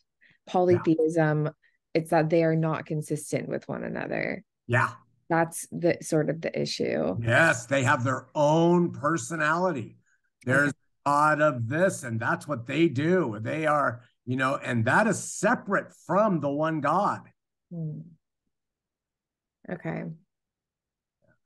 polytheism 0.49 1.45
yeah. 1.45 1.51
it's 1.93 2.11
that 2.11 2.29
they 2.29 2.43
are 2.43 2.55
not 2.55 2.85
consistent 2.85 3.47
with 3.47 3.67
one 3.67 3.83
another. 3.83 4.43
Yeah. 4.67 4.91
That's 5.29 5.67
the 5.71 5.97
sort 6.01 6.29
of 6.29 6.41
the 6.41 6.59
issue. 6.59 7.17
Yes 7.21 7.65
they 7.65 7.83
have 7.83 8.03
their 8.03 8.27
own 8.35 8.91
personality. 8.91 9.97
There's 10.45 10.73
god 11.05 11.41
of 11.41 11.67
this 11.67 12.03
and 12.03 12.19
that's 12.19 12.47
what 12.47 12.67
they 12.67 12.87
do. 12.87 13.37
They 13.39 13.65
are 13.65 14.01
you 14.25 14.35
know 14.35 14.55
and 14.57 14.85
that 14.85 15.07
is 15.07 15.23
separate 15.23 15.93
from 16.05 16.39
the 16.39 16.49
one 16.49 16.81
god. 16.81 17.21
Hmm. 17.71 17.99
okay. 19.71 20.03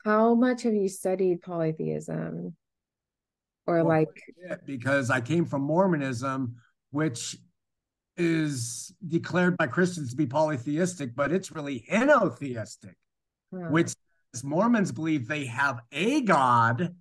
How 0.06 0.36
much 0.36 0.64
have 0.64 0.74
you 0.74 0.90
studied 0.90 1.42
polytheism? 1.42 2.56
Or 3.66 3.76
well, 3.78 3.88
like 3.88 4.10
because 4.66 5.10
i 5.10 5.22
came 5.22 5.46
from 5.46 5.62
mormonism 5.62 6.58
which 6.92 7.38
is 8.18 8.94
declared 9.08 9.58
by 9.58 9.68
Christians 9.68 10.12
to 10.12 10.16
be 10.16 10.28
polytheistic, 10.28 11.16
but 11.16 11.32
it's 11.32 11.52
really 11.52 11.86
henotheistic, 11.92 12.96
hmm. 13.52 13.72
which 13.72 13.94
Mormons 14.44 14.92
believe 14.92 15.28
they 15.28 15.46
have 15.46 15.82
a 15.92 16.22
God 16.22 16.96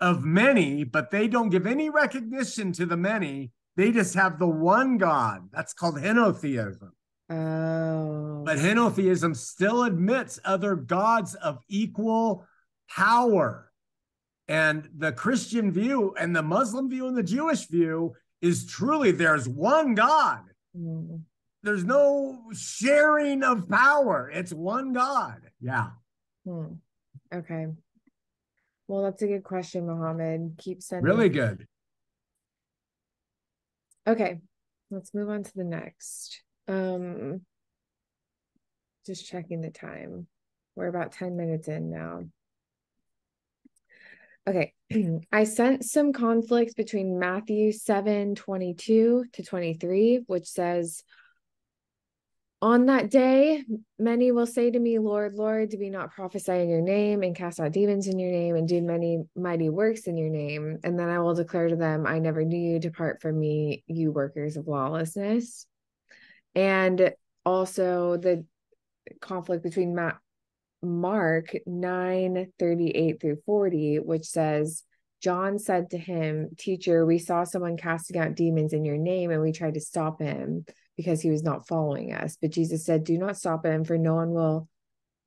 of 0.00 0.24
many, 0.24 0.84
but 0.84 1.10
they 1.10 1.26
don't 1.26 1.48
give 1.48 1.66
any 1.66 1.90
recognition 1.90 2.72
to 2.72 2.86
the 2.86 2.96
many. 2.96 3.52
They 3.76 3.92
just 3.92 4.14
have 4.14 4.38
the 4.38 4.46
one 4.46 4.98
God. 4.98 5.48
That's 5.52 5.72
called 5.72 5.96
henotheism. 5.96 6.90
Oh. 7.28 8.42
But 8.44 8.58
henotheism 8.58 9.36
still 9.36 9.84
admits 9.84 10.38
other 10.44 10.76
gods 10.76 11.34
of 11.34 11.58
equal 11.68 12.46
power. 12.88 13.72
And 14.48 14.88
the 14.96 15.12
Christian 15.12 15.72
view 15.72 16.14
and 16.18 16.36
the 16.36 16.42
Muslim 16.42 16.88
view 16.88 17.08
and 17.08 17.16
the 17.16 17.22
Jewish 17.22 17.66
view 17.66 18.14
is 18.40 18.66
truly 18.66 19.12
there's 19.12 19.48
one 19.48 19.94
God. 19.94 20.42
Mm. 20.76 21.22
There's 21.62 21.84
no 21.84 22.38
sharing 22.52 23.42
of 23.42 23.68
power. 23.68 24.30
It's 24.32 24.52
one 24.52 24.92
God. 24.92 25.40
Yeah. 25.60 25.88
Hmm. 26.44 26.74
Okay. 27.34 27.66
Well, 28.88 29.02
that's 29.02 29.22
a 29.22 29.26
good 29.26 29.42
question, 29.42 29.86
Mohammed. 29.86 30.54
Keep 30.58 30.82
sending. 30.82 31.04
Really 31.04 31.28
good. 31.28 31.66
Okay. 34.06 34.38
Let's 34.90 35.12
move 35.12 35.28
on 35.28 35.42
to 35.42 35.52
the 35.56 35.64
next. 35.64 36.42
Um 36.68 37.40
just 39.04 39.26
checking 39.26 39.60
the 39.60 39.70
time. 39.70 40.26
We're 40.74 40.88
about 40.88 41.12
10 41.12 41.36
minutes 41.36 41.68
in 41.68 41.90
now. 41.90 42.24
Okay. 44.48 44.74
I 45.32 45.44
sense 45.44 45.90
some 45.90 46.12
conflict 46.12 46.76
between 46.76 47.18
Matthew 47.18 47.72
7 47.72 48.34
22 48.34 49.24
to 49.32 49.42
23, 49.42 50.24
which 50.26 50.46
says, 50.46 51.02
On 52.62 52.86
that 52.86 53.10
day, 53.10 53.64
many 53.98 54.30
will 54.30 54.46
say 54.46 54.70
to 54.70 54.78
me, 54.78 54.98
Lord, 54.98 55.34
Lord, 55.34 55.70
did 55.70 55.80
we 55.80 55.90
not 55.90 56.12
prophesy 56.12 56.52
in 56.52 56.68
your 56.68 56.82
name 56.82 57.22
and 57.22 57.34
cast 57.34 57.58
out 57.58 57.72
demons 57.72 58.06
in 58.06 58.18
your 58.18 58.30
name 58.30 58.54
and 58.54 58.68
do 58.68 58.80
many 58.80 59.24
mighty 59.34 59.68
works 59.70 60.02
in 60.02 60.16
your 60.16 60.30
name? 60.30 60.78
And 60.84 60.98
then 60.98 61.08
I 61.08 61.18
will 61.18 61.34
declare 61.34 61.68
to 61.68 61.76
them, 61.76 62.06
I 62.06 62.18
never 62.18 62.44
knew 62.44 62.72
you. 62.74 62.78
Depart 62.78 63.20
from 63.20 63.38
me, 63.38 63.82
you 63.86 64.12
workers 64.12 64.56
of 64.56 64.68
lawlessness. 64.68 65.66
And 66.54 67.12
also 67.44 68.16
the 68.16 68.44
conflict 69.20 69.62
between 69.62 69.94
Matt 69.94 70.18
Mark 70.86 71.54
9 71.66 72.52
38 72.58 73.20
through 73.20 73.38
40, 73.44 73.98
which 73.98 74.24
says, 74.24 74.82
John 75.22 75.58
said 75.58 75.90
to 75.90 75.98
him, 75.98 76.50
Teacher, 76.56 77.04
we 77.04 77.18
saw 77.18 77.44
someone 77.44 77.76
casting 77.76 78.20
out 78.20 78.34
demons 78.34 78.72
in 78.72 78.84
your 78.84 78.96
name, 78.96 79.30
and 79.30 79.42
we 79.42 79.52
tried 79.52 79.74
to 79.74 79.80
stop 79.80 80.20
him 80.20 80.64
because 80.96 81.20
he 81.20 81.30
was 81.30 81.42
not 81.42 81.66
following 81.66 82.12
us. 82.12 82.36
But 82.40 82.52
Jesus 82.52 82.84
said, 82.84 83.04
Do 83.04 83.18
not 83.18 83.36
stop 83.36 83.64
him, 83.64 83.84
for 83.84 83.98
no 83.98 84.14
one 84.14 84.30
will, 84.30 84.68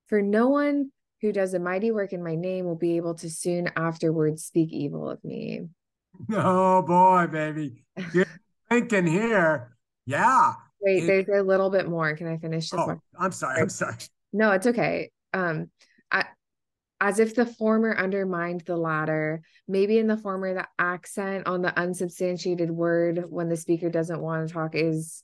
for 0.07 0.21
no 0.21 0.49
one 0.49 0.91
who 1.21 1.33
does 1.33 1.53
a 1.53 1.59
mighty 1.59 1.91
work 1.91 2.13
in 2.13 2.23
my 2.23 2.35
name 2.35 2.65
will 2.65 2.77
be 2.77 2.97
able 2.97 3.15
to 3.15 3.29
soon 3.29 3.69
afterwards 3.75 4.45
speak 4.45 4.71
evil 4.71 5.09
of 5.09 5.23
me. 5.23 5.67
Oh 6.31 6.81
boy, 6.81 7.27
baby. 7.31 7.85
You're 8.13 8.25
thinking 8.69 9.07
here. 9.07 9.77
Yeah. 10.05 10.53
Wait, 10.81 11.03
it, 11.03 11.07
there's 11.07 11.27
a 11.27 11.43
little 11.43 11.69
bit 11.69 11.87
more. 11.87 12.13
Can 12.15 12.27
I 12.27 12.37
finish 12.37 12.69
this 12.69 12.79
oh, 12.79 12.87
one? 12.87 12.99
I'm 13.17 13.31
sorry. 13.31 13.61
I'm 13.61 13.69
sorry. 13.69 13.95
No, 14.33 14.51
it's 14.51 14.67
okay 14.67 15.11
um 15.33 15.69
I, 16.11 16.25
as 17.01 17.19
if 17.19 17.35
the 17.35 17.45
former 17.45 17.95
undermined 17.95 18.63
the 18.65 18.77
latter 18.77 19.41
maybe 19.67 19.97
in 19.97 20.07
the 20.07 20.17
former 20.17 20.53
the 20.53 20.67
accent 20.77 21.47
on 21.47 21.61
the 21.61 21.77
unsubstantiated 21.77 22.69
word 22.71 23.25
when 23.29 23.49
the 23.49 23.57
speaker 23.57 23.89
doesn't 23.89 24.21
want 24.21 24.47
to 24.47 24.53
talk 24.53 24.75
is 24.75 25.23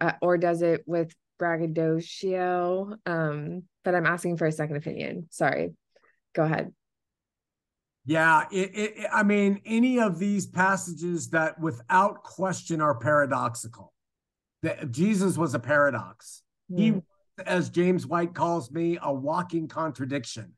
uh, 0.00 0.12
or 0.22 0.38
does 0.38 0.62
it 0.62 0.84
with 0.86 1.14
braggadocio 1.38 2.94
um 3.06 3.62
but 3.84 3.94
i'm 3.94 4.06
asking 4.06 4.36
for 4.36 4.46
a 4.46 4.52
second 4.52 4.76
opinion. 4.76 5.26
Sorry. 5.30 5.74
Go 6.34 6.42
ahead. 6.42 6.72
Yeah 8.04 8.44
it, 8.50 8.70
it, 8.74 9.06
i 9.12 9.22
mean 9.22 9.60
any 9.66 9.98
of 9.98 10.18
these 10.18 10.46
passages 10.46 11.30
that 11.30 11.60
without 11.60 12.22
question 12.22 12.80
are 12.80 12.94
paradoxical. 12.94 13.92
That 14.62 14.90
jesus 14.90 15.36
was 15.36 15.54
a 15.54 15.58
paradox. 15.58 16.42
Mm. 16.70 16.78
he 16.78 16.90
hmm 16.90 16.98
as 17.44 17.70
James 17.70 18.06
White 18.06 18.34
calls 18.34 18.70
me, 18.70 18.98
a 19.02 19.12
walking 19.12 19.68
contradiction. 19.68 20.52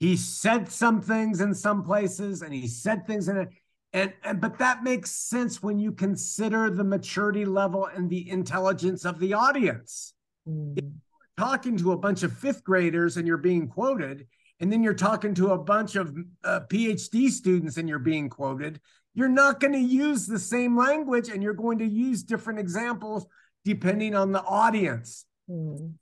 He 0.00 0.16
said 0.16 0.68
some 0.68 1.00
things 1.00 1.40
in 1.40 1.54
some 1.54 1.84
places 1.84 2.42
and 2.42 2.52
he 2.52 2.66
said 2.66 3.06
things 3.06 3.28
in 3.28 3.36
it. 3.36 3.48
And, 3.92 4.12
and 4.24 4.40
but 4.40 4.58
that 4.58 4.82
makes 4.82 5.10
sense 5.10 5.62
when 5.62 5.78
you 5.78 5.92
consider 5.92 6.70
the 6.70 6.82
maturity 6.82 7.44
level 7.44 7.86
and 7.86 8.08
the 8.08 8.28
intelligence 8.28 9.04
of 9.04 9.20
the 9.20 9.34
audience. 9.34 10.14
Mm. 10.48 10.78
If 10.78 10.84
you're 10.84 11.46
talking 11.46 11.76
to 11.76 11.92
a 11.92 11.98
bunch 11.98 12.22
of 12.22 12.36
fifth 12.36 12.64
graders 12.64 13.16
and 13.16 13.26
you're 13.26 13.36
being 13.36 13.68
quoted, 13.68 14.26
and 14.60 14.72
then 14.72 14.82
you're 14.82 14.94
talking 14.94 15.34
to 15.34 15.50
a 15.50 15.58
bunch 15.58 15.96
of 15.96 16.16
uh, 16.44 16.60
PhD 16.68 17.28
students 17.28 17.76
and 17.76 17.88
you're 17.88 17.98
being 17.98 18.28
quoted, 18.28 18.80
you're 19.14 19.28
not 19.28 19.60
going 19.60 19.72
to 19.72 19.78
use 19.78 20.26
the 20.26 20.38
same 20.38 20.76
language 20.76 21.28
and 21.28 21.42
you're 21.42 21.52
going 21.52 21.78
to 21.78 21.86
use 21.86 22.22
different 22.22 22.58
examples 22.58 23.26
depending 23.64 24.14
on 24.14 24.32
the 24.32 24.42
audience. 24.42 25.26
Mm. 25.50 25.94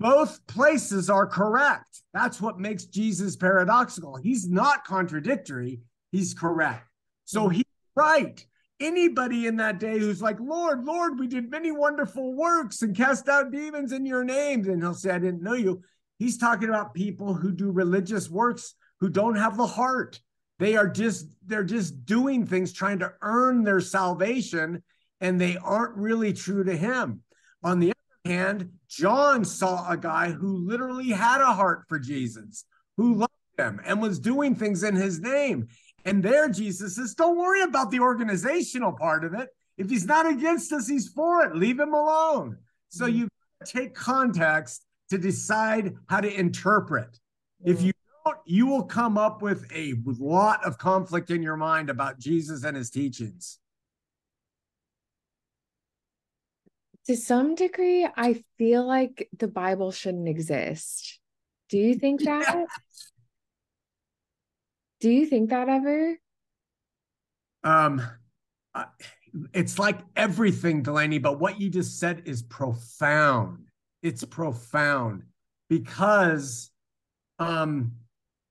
Both 0.00 0.46
places 0.46 1.10
are 1.10 1.26
correct. 1.26 2.02
That's 2.14 2.40
what 2.40 2.60
makes 2.60 2.84
Jesus 2.84 3.36
paradoxical. 3.36 4.16
He's 4.16 4.48
not 4.48 4.84
contradictory, 4.84 5.80
he's 6.12 6.34
correct. 6.34 6.86
So 7.24 7.48
mm. 7.48 7.52
he's 7.54 7.64
right. 7.94 8.44
Anybody 8.80 9.48
in 9.48 9.56
that 9.56 9.80
day 9.80 9.98
who's 9.98 10.22
like, 10.22 10.38
Lord, 10.38 10.84
Lord, 10.84 11.18
we 11.18 11.26
did 11.26 11.50
many 11.50 11.72
wonderful 11.72 12.36
works 12.36 12.82
and 12.82 12.96
cast 12.96 13.28
out 13.28 13.50
demons 13.50 13.90
in 13.90 14.06
your 14.06 14.22
name, 14.22 14.68
and 14.68 14.80
he'll 14.80 14.94
say, 14.94 15.10
I 15.10 15.18
didn't 15.18 15.42
know 15.42 15.54
you. 15.54 15.82
He's 16.18 16.38
talking 16.38 16.68
about 16.68 16.94
people 16.94 17.34
who 17.34 17.50
do 17.50 17.72
religious 17.72 18.30
works 18.30 18.74
who 19.00 19.08
don't 19.08 19.36
have 19.36 19.56
the 19.56 19.66
heart. 19.66 20.20
They 20.58 20.76
are 20.76 20.88
just 20.88 21.26
they're 21.46 21.64
just 21.64 22.04
doing 22.04 22.46
things 22.46 22.72
trying 22.72 22.98
to 23.00 23.12
earn 23.22 23.62
their 23.62 23.80
salvation 23.80 24.82
and 25.20 25.40
they 25.40 25.56
aren't 25.56 25.96
really 25.96 26.32
true 26.32 26.64
to 26.64 26.76
him. 26.76 27.22
On 27.62 27.78
the 27.78 27.88
other 27.88 27.97
hand, 28.28 28.70
John 28.88 29.44
saw 29.44 29.90
a 29.90 29.96
guy 29.96 30.30
who 30.30 30.66
literally 30.66 31.08
had 31.08 31.40
a 31.40 31.52
heart 31.52 31.84
for 31.88 31.98
Jesus, 31.98 32.64
who 32.96 33.14
loved 33.14 33.32
him 33.58 33.80
and 33.84 34.00
was 34.00 34.18
doing 34.20 34.54
things 34.54 34.82
in 34.82 34.94
his 34.94 35.20
name. 35.20 35.68
And 36.04 36.22
there, 36.22 36.48
Jesus 36.48 36.96
says, 36.96 37.14
Don't 37.14 37.38
worry 37.38 37.62
about 37.62 37.90
the 37.90 38.00
organizational 38.00 38.92
part 38.92 39.24
of 39.24 39.34
it. 39.34 39.48
If 39.76 39.90
he's 39.90 40.06
not 40.06 40.26
against 40.26 40.72
us, 40.72 40.88
he's 40.88 41.08
for 41.08 41.42
it. 41.44 41.56
Leave 41.56 41.78
him 41.78 41.94
alone. 41.94 42.58
So 42.88 43.04
mm-hmm. 43.04 43.18
you 43.18 43.28
take 43.64 43.94
context 43.94 44.84
to 45.10 45.18
decide 45.18 45.94
how 46.08 46.20
to 46.20 46.32
interpret. 46.32 47.10
Mm-hmm. 47.62 47.70
If 47.70 47.82
you 47.82 47.92
don't, 48.24 48.38
you 48.44 48.66
will 48.66 48.84
come 48.84 49.18
up 49.18 49.42
with 49.42 49.70
a 49.74 49.94
lot 50.04 50.64
of 50.64 50.78
conflict 50.78 51.30
in 51.30 51.42
your 51.42 51.56
mind 51.56 51.90
about 51.90 52.18
Jesus 52.18 52.64
and 52.64 52.76
his 52.76 52.90
teachings. 52.90 53.58
To 57.08 57.16
some 57.16 57.54
degree, 57.54 58.06
I 58.16 58.44
feel 58.58 58.86
like 58.86 59.30
the 59.38 59.48
Bible 59.48 59.92
shouldn't 59.92 60.28
exist. 60.28 61.18
Do 61.70 61.78
you 61.78 61.94
think 61.94 62.22
that? 62.24 62.42
Yeah. 62.42 62.64
Do 65.00 65.10
you 65.10 65.24
think 65.24 65.48
that 65.48 65.70
ever? 65.70 66.18
Um, 67.64 68.02
it's 69.54 69.78
like 69.78 70.00
everything, 70.16 70.82
Delaney, 70.82 71.18
but 71.18 71.40
what 71.40 71.58
you 71.58 71.70
just 71.70 71.98
said 71.98 72.22
is 72.26 72.42
profound. 72.42 73.68
It's 74.02 74.24
profound 74.24 75.22
because 75.70 76.70
um 77.38 77.92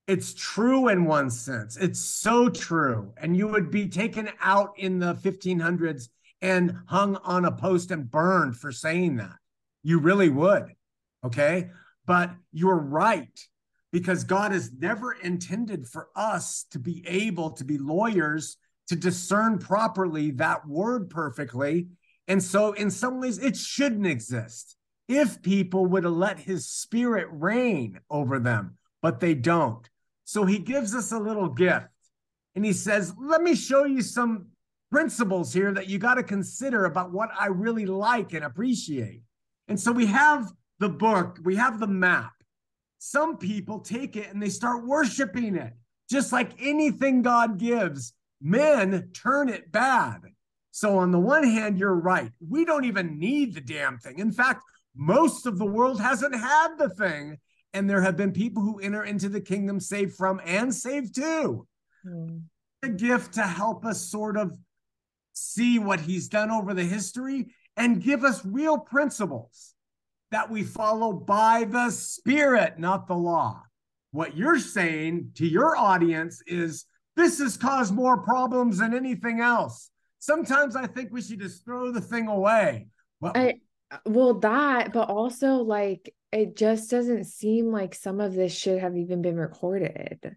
it's 0.08 0.34
true 0.34 0.88
in 0.88 1.04
one 1.04 1.30
sense. 1.30 1.76
It's 1.76 2.00
so 2.00 2.48
true. 2.48 3.12
And 3.18 3.36
you 3.36 3.46
would 3.46 3.70
be 3.70 3.88
taken 3.88 4.30
out 4.40 4.72
in 4.78 4.98
the 4.98 5.14
1500s 5.14 6.08
and 6.40 6.76
hung 6.86 7.16
on 7.16 7.44
a 7.44 7.52
post 7.52 7.90
and 7.90 8.10
burned 8.10 8.56
for 8.56 8.72
saying 8.72 9.16
that. 9.16 9.36
You 9.82 9.98
really 9.98 10.28
would. 10.28 10.72
Okay. 11.24 11.70
But 12.06 12.30
you're 12.52 12.78
right 12.78 13.38
because 13.92 14.24
God 14.24 14.52
has 14.52 14.72
never 14.72 15.12
intended 15.12 15.86
for 15.86 16.08
us 16.14 16.66
to 16.70 16.78
be 16.78 17.04
able 17.06 17.50
to 17.52 17.64
be 17.64 17.78
lawyers 17.78 18.56
to 18.88 18.96
discern 18.96 19.58
properly 19.58 20.30
that 20.32 20.66
word 20.66 21.10
perfectly. 21.10 21.88
And 22.26 22.42
so, 22.42 22.72
in 22.72 22.90
some 22.90 23.20
ways, 23.20 23.38
it 23.38 23.56
shouldn't 23.56 24.06
exist 24.06 24.76
if 25.08 25.42
people 25.42 25.86
would 25.86 26.04
have 26.04 26.12
let 26.12 26.38
his 26.38 26.68
spirit 26.68 27.26
reign 27.30 28.00
over 28.10 28.38
them, 28.38 28.76
but 29.00 29.20
they 29.20 29.34
don't. 29.34 29.88
So, 30.24 30.44
he 30.44 30.58
gives 30.58 30.94
us 30.94 31.12
a 31.12 31.18
little 31.18 31.48
gift 31.48 31.86
and 32.54 32.64
he 32.64 32.72
says, 32.72 33.14
Let 33.18 33.42
me 33.42 33.54
show 33.54 33.84
you 33.84 34.02
some 34.02 34.48
principles 34.90 35.52
here 35.52 35.72
that 35.72 35.88
you 35.88 35.98
got 35.98 36.14
to 36.14 36.22
consider 36.22 36.84
about 36.84 37.12
what 37.12 37.30
I 37.38 37.46
really 37.46 37.86
like 37.86 38.32
and 38.32 38.44
appreciate. 38.44 39.22
And 39.68 39.78
so, 39.78 39.92
we 39.92 40.06
have 40.06 40.50
the 40.78 40.88
book, 40.88 41.38
we 41.42 41.56
have 41.56 41.80
the 41.80 41.86
map 41.86 42.32
some 42.98 43.38
people 43.38 43.78
take 43.78 44.16
it 44.16 44.30
and 44.32 44.42
they 44.42 44.48
start 44.48 44.86
worshiping 44.86 45.56
it. 45.56 45.72
Just 46.10 46.32
like 46.32 46.50
anything 46.60 47.22
God 47.22 47.58
gives, 47.58 48.12
men 48.40 49.10
turn 49.14 49.48
it 49.48 49.70
bad. 49.70 50.20
So, 50.70 50.98
on 50.98 51.12
the 51.12 51.18
one 51.18 51.44
hand, 51.44 51.78
you're 51.78 51.94
right. 51.94 52.30
We 52.46 52.64
don't 52.64 52.84
even 52.84 53.18
need 53.18 53.54
the 53.54 53.60
damn 53.60 53.98
thing. 53.98 54.18
In 54.18 54.32
fact, 54.32 54.62
most 54.94 55.46
of 55.46 55.58
the 55.58 55.66
world 55.66 56.00
hasn't 56.00 56.34
had 56.34 56.76
the 56.76 56.88
thing. 56.88 57.38
And 57.74 57.88
there 57.88 58.00
have 58.00 58.16
been 58.16 58.32
people 58.32 58.62
who 58.62 58.80
enter 58.80 59.04
into 59.04 59.28
the 59.28 59.40
kingdom 59.40 59.80
saved 59.80 60.16
from 60.16 60.40
and 60.44 60.74
saved 60.74 61.14
to. 61.16 61.66
Mm. 62.06 62.42
A 62.82 62.88
gift 62.88 63.34
to 63.34 63.42
help 63.42 63.84
us 63.84 64.10
sort 64.10 64.36
of 64.36 64.56
see 65.38 65.78
what 65.78 66.00
he's 66.00 66.28
done 66.28 66.50
over 66.50 66.74
the 66.74 66.84
history 66.84 67.46
and 67.76 68.02
give 68.02 68.24
us 68.24 68.44
real 68.44 68.78
principles 68.78 69.74
that 70.30 70.50
we 70.50 70.62
follow 70.62 71.12
by 71.12 71.64
the 71.64 71.90
Spirit, 71.90 72.78
not 72.78 73.06
the 73.06 73.14
law. 73.14 73.62
What 74.10 74.36
you're 74.36 74.58
saying 74.58 75.32
to 75.36 75.46
your 75.46 75.76
audience 75.76 76.42
is 76.46 76.84
this 77.16 77.38
has 77.38 77.56
caused 77.56 77.94
more 77.94 78.18
problems 78.18 78.78
than 78.78 78.94
anything 78.94 79.40
else. 79.40 79.90
Sometimes 80.18 80.76
I 80.76 80.86
think 80.86 81.10
we 81.12 81.22
should 81.22 81.40
just 81.40 81.64
throw 81.64 81.92
the 81.92 82.00
thing 82.00 82.28
away. 82.28 82.88
Well, 83.20 83.32
I, 83.34 83.60
well, 84.04 84.34
that, 84.40 84.92
but 84.92 85.08
also 85.08 85.56
like 85.56 86.14
it 86.32 86.56
just 86.56 86.90
doesn't 86.90 87.24
seem 87.24 87.70
like 87.72 87.94
some 87.94 88.20
of 88.20 88.34
this 88.34 88.54
should 88.54 88.80
have 88.80 88.96
even 88.96 89.22
been 89.22 89.36
recorded. 89.36 90.36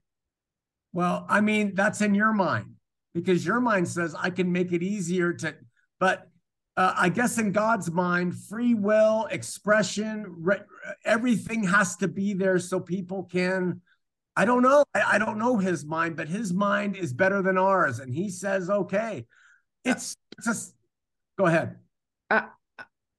Well, 0.93 1.25
I 1.29 1.41
mean, 1.41 1.73
that's 1.75 2.01
in 2.01 2.13
your 2.13 2.33
mind 2.33 2.75
because 3.13 3.45
your 3.45 3.59
mind 3.59 3.87
says 3.87 4.15
I 4.17 4.29
can 4.29 4.51
make 4.51 4.71
it 4.71 4.83
easier 4.83 5.33
to, 5.33 5.55
but 5.99 6.31
uh, 6.77 6.93
I 6.97 7.09
guess 7.09 7.37
in 7.37 7.51
God's 7.51 7.91
mind, 7.91 8.35
free 8.35 8.73
will, 8.73 9.27
expression, 9.29 10.25
re- 10.39 10.61
everything 11.03 11.63
has 11.63 11.97
to 11.97 12.07
be 12.07 12.33
there 12.33 12.59
so 12.59 12.79
people 12.79 13.23
can. 13.23 13.81
I 14.35 14.45
don't 14.45 14.63
know. 14.63 14.85
I, 14.93 15.15
I, 15.15 15.17
don't 15.17 15.37
know 15.37 15.57
his 15.57 15.83
mind, 15.83 16.15
but 16.15 16.29
his 16.29 16.53
mind 16.53 16.95
is 16.95 17.11
better 17.11 17.41
than 17.41 17.57
ours, 17.57 17.99
and 17.99 18.13
he 18.13 18.29
says, 18.29 18.69
"Okay, 18.69 19.25
it's 19.83 20.15
just." 20.43 20.73
Go 21.37 21.45
ahead. 21.45 21.77
Uh, 22.29 22.43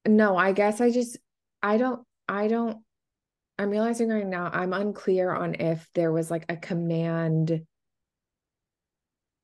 no, 0.06 0.36
I 0.36 0.52
guess 0.52 0.80
I 0.80 0.90
just 0.90 1.18
I 1.62 1.76
don't 1.76 2.02
I 2.28 2.48
don't. 2.48 2.78
I'm 3.58 3.70
realizing 3.70 4.08
right 4.08 4.26
now 4.26 4.50
I'm 4.52 4.72
unclear 4.72 5.32
on 5.32 5.56
if 5.56 5.86
there 5.94 6.10
was 6.10 6.30
like 6.30 6.46
a 6.48 6.56
command 6.56 7.66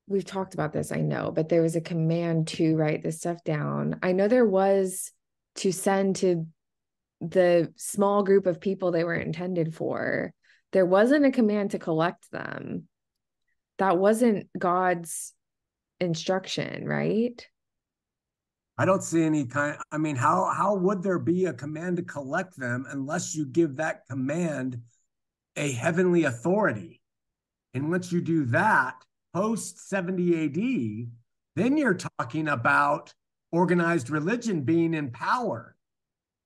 we've 0.08 0.24
talked 0.24 0.54
about 0.54 0.72
this, 0.72 0.90
I 0.90 1.00
know, 1.00 1.30
but 1.30 1.48
there 1.48 1.62
was 1.62 1.76
a 1.76 1.80
command 1.80 2.48
to 2.48 2.76
write 2.76 3.02
this 3.02 3.18
stuff 3.18 3.44
down. 3.44 3.98
I 4.02 4.12
know 4.12 4.26
there 4.26 4.46
was 4.46 5.12
to 5.56 5.72
send 5.72 6.16
to 6.16 6.46
the 7.20 7.72
small 7.76 8.22
group 8.22 8.46
of 8.46 8.60
people 8.60 8.90
they 8.90 9.04
were 9.04 9.14
intended 9.14 9.74
for. 9.74 10.32
There 10.72 10.86
wasn't 10.86 11.26
a 11.26 11.30
command 11.30 11.72
to 11.72 11.78
collect 11.78 12.30
them. 12.30 12.88
That 13.78 13.98
wasn't 13.98 14.48
God's 14.58 15.34
instruction, 16.00 16.86
right? 16.86 17.46
I 18.76 18.84
don't 18.84 19.02
see 19.02 19.24
any 19.24 19.44
kind 19.46 19.76
I 19.90 19.98
mean 19.98 20.14
how 20.14 20.52
how 20.56 20.76
would 20.76 21.02
there 21.02 21.18
be 21.18 21.46
a 21.46 21.52
command 21.52 21.96
to 21.96 22.04
collect 22.04 22.56
them 22.56 22.86
unless 22.88 23.34
you 23.34 23.44
give 23.44 23.76
that 23.76 24.06
command 24.08 24.80
a 25.56 25.72
heavenly 25.72 26.24
authority? 26.24 27.02
And 27.74 27.90
once 27.90 28.12
you 28.12 28.20
do 28.20 28.44
that, 28.46 28.94
post 29.38 29.88
70 29.88 30.44
AD, 30.44 31.08
then 31.54 31.76
you're 31.76 31.98
talking 32.18 32.48
about 32.48 33.14
organized 33.52 34.10
religion 34.10 34.62
being 34.62 34.94
in 34.94 35.12
power. 35.12 35.76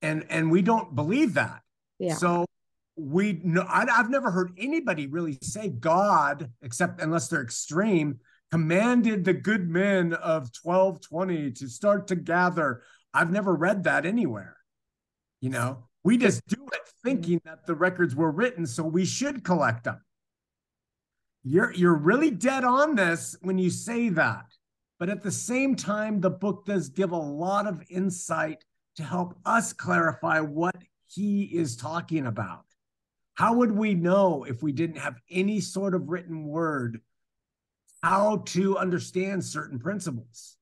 And 0.03 0.25
and 0.29 0.51
we 0.51 0.61
don't 0.61 0.93
believe 0.93 1.33
that. 1.33 1.61
Yeah. 1.97 2.13
So 2.15 2.45
we 2.95 3.39
know 3.43 3.65
I, 3.67 3.87
I've 3.91 4.11
never 4.11 4.29
heard 4.29 4.51
anybody 4.59 5.07
really 5.07 5.39
say 5.41 5.69
God, 5.69 6.51
except 6.61 7.01
unless 7.01 7.29
they're 7.29 7.41
extreme, 7.41 8.19
commanded 8.51 9.25
the 9.25 9.33
good 9.33 9.67
men 9.67 10.13
of 10.13 10.51
1220 10.61 11.51
to 11.51 11.67
start 11.67 12.07
to 12.07 12.15
gather. 12.15 12.83
I've 13.11 13.31
never 13.31 13.55
read 13.55 13.85
that 13.85 14.05
anywhere. 14.05 14.57
You 15.41 15.49
know, 15.49 15.87
we 16.03 16.17
just 16.17 16.45
do 16.47 16.63
it 16.71 16.81
thinking 17.03 17.41
that 17.45 17.65
the 17.65 17.73
records 17.73 18.15
were 18.15 18.31
written, 18.31 18.67
so 18.67 18.83
we 18.83 19.05
should 19.05 19.43
collect 19.43 19.85
them. 19.85 19.99
You're 21.43 21.73
you're 21.73 21.95
really 21.95 22.31
dead 22.31 22.63
on 22.63 22.95
this 22.95 23.35
when 23.41 23.57
you 23.57 23.69
say 23.69 24.09
that. 24.09 24.45
But 24.99 25.09
at 25.09 25.21
the 25.21 25.31
same 25.31 25.75
time, 25.75 26.21
the 26.21 26.29
book 26.29 26.65
does 26.65 26.89
give 26.89 27.11
a 27.11 27.17
lot 27.17 27.67
of 27.67 27.83
insight 27.89 28.63
to 28.95 29.03
help 29.03 29.37
us 29.45 29.73
clarify 29.73 30.39
what 30.39 30.75
he 31.07 31.43
is 31.43 31.75
talking 31.75 32.25
about. 32.25 32.65
How 33.33 33.55
would 33.55 33.71
we 33.71 33.95
know 33.95 34.43
if 34.43 34.61
we 34.61 34.71
didn't 34.71 34.99
have 34.99 35.19
any 35.29 35.59
sort 35.59 35.95
of 35.95 36.09
written 36.09 36.45
word 36.45 37.01
how 38.01 38.43
to 38.45 38.77
understand 38.77 39.43
certain 39.43 39.79
principles? 39.79 40.57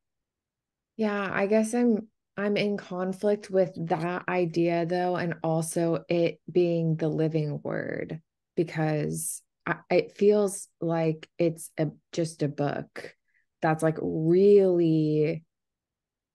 Yeah, 0.96 1.30
I 1.32 1.48
guess 1.48 1.74
I'm 1.74 2.08
I'm 2.38 2.56
in 2.56 2.78
conflict 2.78 3.50
with 3.50 3.72
that 3.90 4.24
idea 4.30 4.86
though 4.86 5.18
and 5.18 5.36
also 5.44 6.06
it 6.08 6.40
being 6.50 6.96
the 6.96 7.10
living 7.10 7.60
word 7.62 8.22
because 8.56 9.42
it 9.90 10.18
feels 10.18 10.68
like 10.80 11.30
it's 11.38 11.70
a, 11.78 11.88
just 12.12 12.42
a 12.44 12.48
book 12.48 13.14
that's 13.62 13.84
like 13.84 13.98
really 14.02 15.44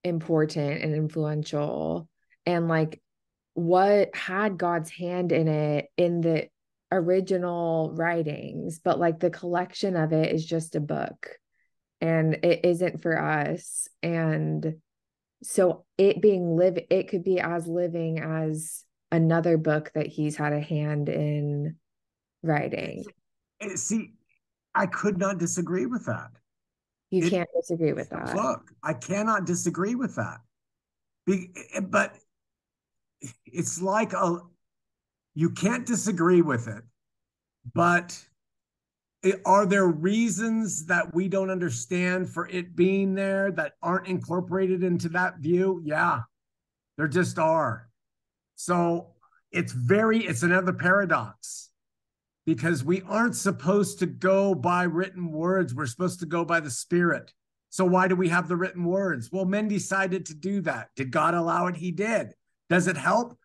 important 0.03 0.81
and 0.81 0.95
influential 0.95 2.07
and 2.45 2.67
like 2.67 3.01
what 3.53 4.15
had 4.15 4.57
God's 4.57 4.89
hand 4.91 5.31
in 5.31 5.47
it 5.47 5.87
in 5.97 6.21
the 6.21 6.47
original 6.91 7.91
writings 7.95 8.79
but 8.81 8.97
like 8.97 9.19
the 9.19 9.29
collection 9.29 9.97
of 9.97 10.13
it 10.13 10.33
is 10.33 10.45
just 10.45 10.75
a 10.75 10.79
book 10.79 11.31
and 11.99 12.35
it 12.43 12.63
isn't 12.63 13.01
for 13.01 13.19
us 13.19 13.89
and 14.01 14.75
so 15.43 15.83
it 15.97 16.21
being 16.21 16.55
live 16.55 16.79
it 16.89 17.09
could 17.09 17.25
be 17.25 17.41
as 17.41 17.67
living 17.67 18.19
as 18.19 18.85
another 19.11 19.57
book 19.57 19.91
that 19.95 20.07
he's 20.07 20.37
had 20.37 20.53
a 20.53 20.61
hand 20.61 21.09
in 21.09 21.75
writing. 22.43 23.05
See, 23.75 24.13
I 24.75 24.85
could 24.85 25.17
not 25.17 25.37
disagree 25.37 25.85
with 25.85 26.05
that. 26.05 26.29
You 27.09 27.25
it, 27.25 27.29
can't 27.29 27.49
disagree 27.55 27.93
with 27.93 28.09
that. 28.09 28.35
Look, 28.35 28.71
I 28.83 28.93
cannot 28.93 29.45
disagree 29.45 29.95
with 29.95 30.15
that. 30.15 30.39
Be, 31.25 31.51
eh, 31.73 31.79
but 31.79 32.15
it's 33.45 33.81
like 33.81 34.13
a 34.13 34.41
you 35.33 35.51
can't 35.51 35.85
disagree 35.85 36.41
with 36.41 36.67
it, 36.67 36.83
but 37.73 38.19
it, 39.23 39.41
are 39.45 39.65
there 39.65 39.87
reasons 39.87 40.85
that 40.87 41.13
we 41.13 41.27
don't 41.27 41.49
understand 41.49 42.29
for 42.29 42.47
it 42.47 42.75
being 42.75 43.13
there 43.13 43.51
that 43.51 43.73
aren't 43.81 44.07
incorporated 44.07 44.83
into 44.83 45.09
that 45.09 45.39
view? 45.39 45.81
Yeah, 45.83 46.21
there 46.97 47.07
just 47.07 47.37
are. 47.37 47.89
So 48.55 49.13
it's 49.51 49.73
very, 49.73 50.25
it's 50.25 50.43
another 50.43 50.73
paradox 50.73 51.66
because 52.47 52.81
we 52.81 53.01
aren't 53.01 53.35
supposed 53.35 53.99
to 53.99 54.05
go 54.05 54.55
by 54.55 54.83
written 54.83 55.33
words. 55.33 55.75
We're 55.75 55.85
supposed 55.85 56.21
to 56.21 56.25
go 56.25 56.45
by 56.45 56.61
the 56.61 56.71
Spirit. 56.71 57.33
So 57.69 57.83
why 57.83 58.07
do 58.07 58.15
we 58.15 58.29
have 58.29 58.47
the 58.47 58.55
written 58.55 58.85
words? 58.85 59.29
Well, 59.29 59.43
men 59.43 59.67
decided 59.67 60.25
to 60.27 60.33
do 60.33 60.61
that. 60.61 60.87
Did 60.95 61.11
God 61.11 61.33
allow 61.33 61.67
it? 61.67 61.75
He 61.75 61.91
did. 61.91 62.33
Does 62.69 62.87
it 62.87 62.95
help? 62.95 63.37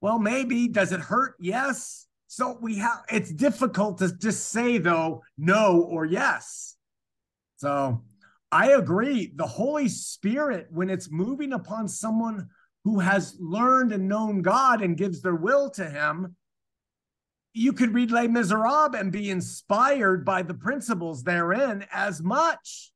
Well, 0.00 0.18
maybe. 0.18 0.66
Does 0.66 0.90
it 0.90 0.98
hurt? 0.98 1.36
Yes. 1.38 2.08
So 2.26 2.58
we 2.60 2.78
have 2.78 3.04
it's 3.10 3.32
difficult 3.32 3.98
to 3.98 4.12
just 4.12 4.48
say 4.48 4.78
though 4.78 5.22
no 5.38 5.82
or 5.82 6.04
yes. 6.04 6.76
So 7.58 8.02
I 8.50 8.72
agree. 8.72 9.32
The 9.36 9.46
Holy 9.46 9.88
Spirit, 9.88 10.66
when 10.70 10.90
it's 10.90 11.12
moving 11.12 11.52
upon 11.52 11.86
someone 11.86 12.48
who 12.82 12.98
has 12.98 13.36
learned 13.38 13.92
and 13.92 14.08
known 14.08 14.42
God 14.42 14.82
and 14.82 14.96
gives 14.96 15.22
their 15.22 15.36
will 15.36 15.70
to 15.70 15.88
Him, 15.88 16.34
you 17.58 17.72
could 17.72 17.92
read 17.92 18.10
Les 18.10 18.28
Miserables 18.28 18.94
and 18.94 19.10
be 19.10 19.30
inspired 19.30 20.24
by 20.24 20.42
the 20.42 20.54
principles 20.54 21.22
therein 21.22 21.84
as 21.92 22.22
much. 22.22 22.92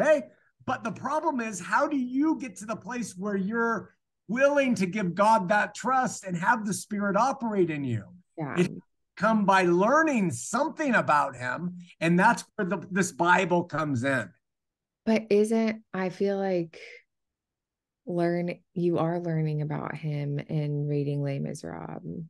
Okay. 0.00 0.22
But 0.64 0.82
the 0.82 0.92
problem 0.92 1.40
is, 1.40 1.60
how 1.60 1.86
do 1.86 1.96
you 1.96 2.38
get 2.38 2.56
to 2.56 2.66
the 2.66 2.76
place 2.76 3.16
where 3.16 3.36
you're 3.36 3.94
willing 4.26 4.74
to 4.76 4.86
give 4.86 5.14
God 5.14 5.50
that 5.50 5.74
trust 5.74 6.24
and 6.24 6.36
have 6.36 6.66
the 6.66 6.74
Spirit 6.74 7.16
operate 7.16 7.70
in 7.70 7.84
you? 7.84 8.04
Yeah. 8.36 8.58
It 8.58 8.72
come 9.16 9.44
by 9.44 9.62
learning 9.62 10.30
something 10.30 10.94
about 10.94 11.36
him. 11.36 11.78
And 12.00 12.18
that's 12.18 12.44
where 12.54 12.66
the, 12.66 12.86
this 12.90 13.12
Bible 13.12 13.64
comes 13.64 14.04
in. 14.04 14.28
But 15.04 15.26
isn't, 15.30 15.82
I 15.94 16.10
feel 16.10 16.36
like 16.36 16.78
learn 18.06 18.58
you 18.74 18.98
are 18.98 19.20
learning 19.20 19.62
about 19.62 19.94
him 19.96 20.38
in 20.38 20.86
reading 20.86 21.22
Les 21.22 21.38
Miserables. 21.38 22.24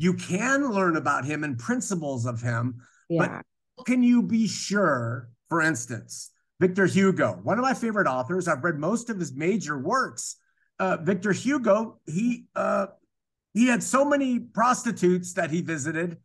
You 0.00 0.14
can 0.14 0.70
learn 0.70 0.96
about 0.96 1.26
him 1.26 1.44
and 1.44 1.58
principles 1.58 2.24
of 2.24 2.40
him, 2.40 2.80
yeah. 3.10 3.42
but 3.76 3.84
can 3.84 4.02
you 4.02 4.22
be 4.22 4.48
sure, 4.48 5.28
for 5.50 5.60
instance, 5.60 6.30
Victor 6.58 6.86
Hugo, 6.86 7.38
one 7.42 7.58
of 7.58 7.62
my 7.62 7.74
favorite 7.74 8.06
authors, 8.06 8.48
I've 8.48 8.64
read 8.64 8.78
most 8.78 9.10
of 9.10 9.18
his 9.18 9.34
major 9.34 9.78
works. 9.78 10.36
Uh, 10.78 10.96
Victor 11.02 11.32
Hugo, 11.32 12.00
he 12.06 12.46
uh, 12.56 12.86
he 13.52 13.66
had 13.66 13.82
so 13.82 14.02
many 14.02 14.38
prostitutes 14.38 15.34
that 15.34 15.50
he 15.50 15.60
visited. 15.60 16.16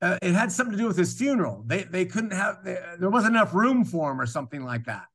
Uh, 0.00 0.18
it 0.22 0.34
had 0.34 0.52
something 0.52 0.76
to 0.76 0.78
do 0.78 0.86
with 0.86 0.96
his 0.96 1.12
funeral. 1.18 1.64
They 1.66 1.82
they 1.82 2.04
couldn't 2.04 2.30
have 2.30 2.62
they, 2.64 2.78
there 3.00 3.10
wasn't 3.10 3.34
enough 3.34 3.54
room 3.54 3.84
for 3.84 4.12
him 4.12 4.20
or 4.20 4.26
something 4.26 4.64
like 4.64 4.84
that. 4.84 5.06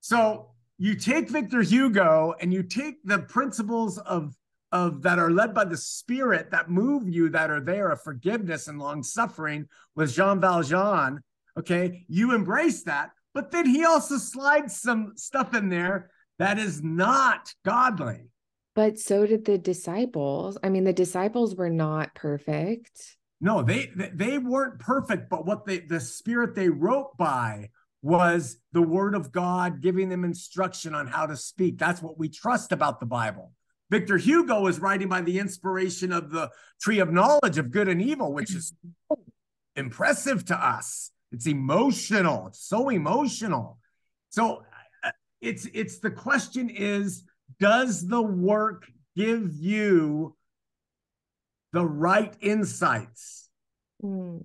So 0.00 0.50
you 0.76 0.94
take 0.94 1.30
Victor 1.30 1.62
Hugo 1.62 2.34
and 2.38 2.52
you 2.52 2.62
take 2.62 3.02
the 3.02 3.20
principles 3.20 3.96
of 3.96 4.36
of 4.72 5.02
that 5.02 5.18
are 5.18 5.30
led 5.30 5.54
by 5.54 5.64
the 5.64 5.76
spirit 5.76 6.50
that 6.50 6.70
move 6.70 7.08
you 7.08 7.28
that 7.30 7.50
are 7.50 7.60
there 7.60 7.90
of 7.90 8.02
forgiveness 8.02 8.68
and 8.68 8.78
long 8.78 9.02
suffering 9.02 9.66
with 9.94 10.14
Jean 10.14 10.40
Valjean. 10.40 11.20
Okay, 11.58 12.04
you 12.08 12.34
embrace 12.34 12.84
that, 12.84 13.10
but 13.34 13.50
then 13.50 13.66
he 13.66 13.84
also 13.84 14.16
slides 14.16 14.80
some 14.80 15.12
stuff 15.16 15.54
in 15.54 15.68
there 15.68 16.10
that 16.38 16.58
is 16.58 16.82
not 16.82 17.52
godly. 17.64 18.30
But 18.74 18.98
so 18.98 19.26
did 19.26 19.44
the 19.44 19.58
disciples. 19.58 20.56
I 20.62 20.68
mean, 20.68 20.84
the 20.84 20.92
disciples 20.92 21.56
were 21.56 21.70
not 21.70 22.14
perfect. 22.14 23.16
No, 23.40 23.62
they 23.62 23.90
they 23.96 24.38
weren't 24.38 24.78
perfect, 24.78 25.28
but 25.28 25.44
what 25.46 25.66
they 25.66 25.80
the 25.80 26.00
spirit 26.00 26.54
they 26.54 26.68
wrote 26.68 27.16
by 27.16 27.70
was 28.02 28.56
the 28.72 28.82
word 28.82 29.14
of 29.14 29.32
God 29.32 29.80
giving 29.80 30.08
them 30.08 30.24
instruction 30.24 30.94
on 30.94 31.06
how 31.06 31.26
to 31.26 31.36
speak. 31.36 31.78
That's 31.78 32.00
what 32.00 32.18
we 32.18 32.28
trust 32.28 32.72
about 32.72 33.00
the 33.00 33.06
Bible. 33.06 33.52
Victor 33.90 34.16
Hugo 34.16 34.66
is 34.68 34.78
writing 34.78 35.08
by 35.08 35.20
the 35.20 35.38
inspiration 35.38 36.12
of 36.12 36.30
the 36.30 36.50
tree 36.80 37.00
of 37.00 37.12
knowledge 37.12 37.58
of 37.58 37.70
good 37.70 37.88
and 37.88 38.00
evil, 38.00 38.32
which 38.32 38.54
is 38.54 38.72
impressive 39.76 40.44
to 40.46 40.56
us. 40.56 41.10
It's 41.32 41.46
emotional. 41.46 42.48
It's 42.48 42.64
so 42.64 42.88
emotional. 42.88 43.78
So 44.30 44.62
uh, 45.02 45.10
it's 45.40 45.66
it's 45.74 45.98
the 45.98 46.10
question 46.10 46.70
is 46.70 47.24
does 47.58 48.06
the 48.06 48.22
work 48.22 48.86
give 49.16 49.52
you 49.54 50.36
the 51.72 51.84
right 51.84 52.34
insights? 52.40 53.48
Mm. 54.02 54.42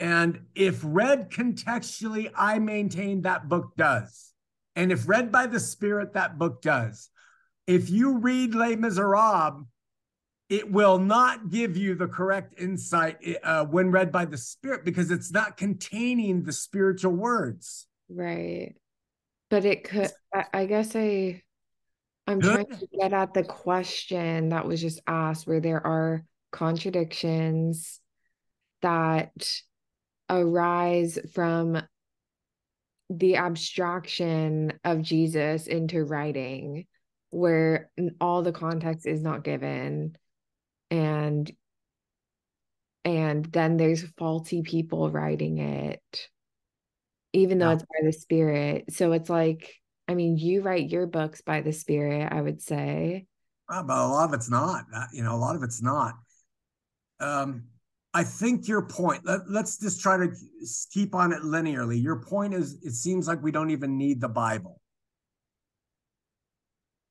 And 0.00 0.40
if 0.54 0.80
read 0.84 1.30
contextually, 1.30 2.30
I 2.36 2.58
maintain 2.58 3.22
that 3.22 3.48
book 3.48 3.72
does. 3.76 4.32
And 4.76 4.90
if 4.90 5.08
read 5.08 5.30
by 5.30 5.46
the 5.46 5.60
Spirit, 5.60 6.14
that 6.14 6.36
book 6.38 6.60
does. 6.60 7.10
If 7.66 7.90
you 7.90 8.18
read 8.18 8.54
Les 8.54 8.76
Miserables, 8.76 9.64
it 10.48 10.70
will 10.70 10.98
not 10.98 11.48
give 11.50 11.76
you 11.76 11.94
the 11.94 12.06
correct 12.06 12.54
insight 12.60 13.16
uh, 13.42 13.64
when 13.64 13.90
read 13.90 14.12
by 14.12 14.26
the 14.26 14.36
Spirit 14.36 14.84
because 14.84 15.10
it's 15.10 15.32
not 15.32 15.56
containing 15.56 16.42
the 16.42 16.52
spiritual 16.52 17.12
words. 17.12 17.86
Right. 18.08 18.74
But 19.48 19.64
it 19.64 19.84
could, 19.84 20.10
I, 20.34 20.44
I 20.52 20.66
guess 20.66 20.94
I 20.94 21.42
I'm 22.26 22.40
trying 22.40 22.66
to 22.66 22.88
get 22.98 23.12
at 23.12 23.34
the 23.34 23.44
question 23.44 24.48
that 24.50 24.66
was 24.66 24.80
just 24.80 25.00
asked 25.06 25.46
where 25.46 25.60
there 25.60 25.86
are 25.86 26.24
contradictions 26.52 28.00
that 28.80 29.50
arise 30.30 31.18
from 31.34 31.82
the 33.10 33.36
abstraction 33.36 34.72
of 34.84 35.02
Jesus 35.02 35.66
into 35.66 36.04
writing 36.04 36.86
where 37.34 37.90
all 38.20 38.42
the 38.42 38.52
context 38.52 39.06
is 39.06 39.20
not 39.20 39.44
given 39.44 40.16
and 40.90 41.50
and 43.04 43.44
then 43.46 43.76
there's 43.76 44.02
faulty 44.16 44.62
people 44.62 45.10
writing 45.10 45.58
it 45.58 46.28
even 47.32 47.58
though 47.58 47.68
yeah. 47.68 47.74
it's 47.74 47.82
by 47.82 48.04
the 48.04 48.12
spirit 48.12 48.84
so 48.92 49.12
it's 49.12 49.28
like 49.28 49.74
I 50.06 50.14
mean, 50.14 50.36
you 50.36 50.62
write 50.62 50.90
your 50.90 51.06
books 51.06 51.40
by 51.40 51.60
the 51.62 51.72
Spirit, 51.72 52.30
I 52.30 52.40
would 52.40 52.60
say. 52.60 53.26
Uh, 53.68 53.82
but 53.82 53.96
a 53.96 54.06
lot 54.06 54.28
of 54.28 54.34
it's 54.34 54.50
not. 54.50 54.84
Uh, 54.94 55.06
you 55.12 55.22
know, 55.22 55.34
a 55.34 55.38
lot 55.38 55.56
of 55.56 55.62
it's 55.62 55.82
not. 55.82 56.14
Um, 57.20 57.64
I 58.12 58.24
think 58.24 58.68
your 58.68 58.82
point. 58.82 59.24
Let, 59.24 59.48
let's 59.48 59.78
just 59.78 60.00
try 60.00 60.18
to 60.18 60.30
keep 60.92 61.14
on 61.14 61.32
it 61.32 61.42
linearly. 61.42 62.02
Your 62.02 62.16
point 62.16 62.52
is, 62.54 62.74
it 62.82 62.92
seems 62.92 63.26
like 63.26 63.42
we 63.42 63.50
don't 63.50 63.70
even 63.70 63.96
need 63.96 64.20
the 64.20 64.28
Bible. 64.28 64.80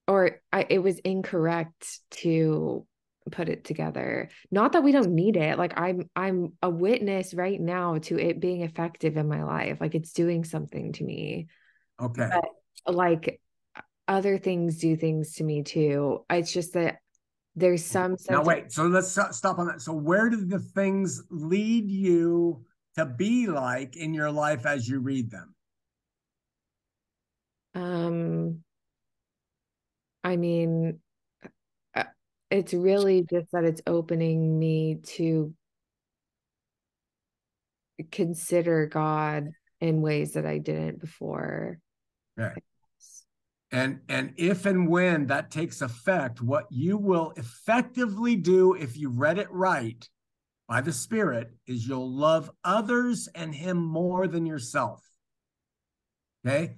Or 0.07 0.41
I, 0.51 0.65
it 0.69 0.79
was 0.79 0.99
incorrect 0.99 1.99
to 2.11 2.85
put 3.31 3.47
it 3.47 3.63
together. 3.63 4.29
Not 4.51 4.73
that 4.73 4.83
we 4.83 4.91
don't 4.91 5.11
need 5.11 5.37
it. 5.37 5.57
Like 5.57 5.79
I'm, 5.79 6.09
I'm 6.15 6.53
a 6.61 6.69
witness 6.69 7.33
right 7.33 7.59
now 7.59 7.97
to 7.99 8.19
it 8.19 8.41
being 8.41 8.61
effective 8.61 9.15
in 9.15 9.29
my 9.29 9.43
life. 9.43 9.77
Like 9.79 9.95
it's 9.95 10.11
doing 10.11 10.43
something 10.43 10.91
to 10.93 11.03
me. 11.03 11.47
Okay. 12.01 12.29
But 12.31 12.93
like 12.93 13.39
other 14.07 14.37
things 14.37 14.79
do 14.79 14.97
things 14.97 15.35
to 15.35 15.43
me 15.45 15.63
too. 15.63 16.25
It's 16.29 16.51
just 16.51 16.73
that 16.73 16.97
there's 17.55 17.85
some. 17.85 18.17
Now 18.29 18.43
wait. 18.43 18.73
So 18.73 18.87
let's 18.87 19.07
stop 19.09 19.59
on 19.59 19.67
that. 19.67 19.81
So 19.81 19.93
where 19.93 20.29
do 20.29 20.45
the 20.45 20.59
things 20.59 21.23
lead 21.29 21.89
you 21.89 22.65
to 22.95 23.05
be 23.05 23.47
like 23.47 23.95
in 23.95 24.13
your 24.13 24.31
life 24.31 24.65
as 24.65 24.87
you 24.87 24.99
read 24.99 25.31
them? 25.31 25.55
Um, 27.75 28.63
I 30.23 30.37
mean, 30.37 30.99
uh, 31.95 32.03
it's 32.49 32.73
really 32.73 33.25
just 33.29 33.51
that 33.51 33.65
it's 33.65 33.81
opening 33.85 34.57
me 34.57 34.99
to 35.03 35.53
consider 38.11 38.85
God 38.85 39.51
in 39.81 40.01
ways 40.01 40.33
that 40.33 40.45
I 40.45 40.59
didn't 40.59 40.99
before. 40.99 41.79
Okay. 42.39 42.61
And, 43.71 44.01
and 44.07 44.33
if 44.37 44.65
and 44.65 44.87
when 44.87 45.27
that 45.27 45.49
takes 45.49 45.81
effect, 45.81 46.41
what 46.41 46.67
you 46.69 46.97
will 46.97 47.33
effectively 47.35 48.35
do 48.35 48.73
if 48.75 48.97
you 48.97 49.09
read 49.09 49.39
it 49.39 49.51
right 49.51 50.07
by 50.67 50.81
the 50.81 50.93
Spirit 50.93 51.51
is 51.67 51.87
you'll 51.87 52.11
love 52.11 52.49
others 52.63 53.27
and 53.33 53.53
Him 53.53 53.83
more 53.83 54.27
than 54.27 54.45
yourself. 54.45 55.03
Okay. 56.45 56.75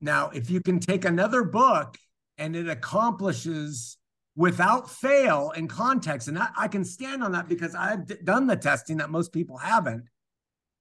Now, 0.00 0.30
if 0.30 0.50
you 0.50 0.60
can 0.60 0.80
take 0.80 1.04
another 1.04 1.42
book 1.42 1.96
and 2.38 2.54
it 2.56 2.68
accomplishes 2.68 3.98
without 4.36 4.90
fail 4.90 5.52
in 5.56 5.66
context, 5.66 6.28
and 6.28 6.38
I, 6.38 6.48
I 6.56 6.68
can 6.68 6.84
stand 6.84 7.22
on 7.22 7.32
that 7.32 7.48
because 7.48 7.74
I've 7.74 8.06
d- 8.06 8.16
done 8.22 8.46
the 8.46 8.56
testing 8.56 8.98
that 8.98 9.10
most 9.10 9.32
people 9.32 9.56
haven't, 9.56 10.08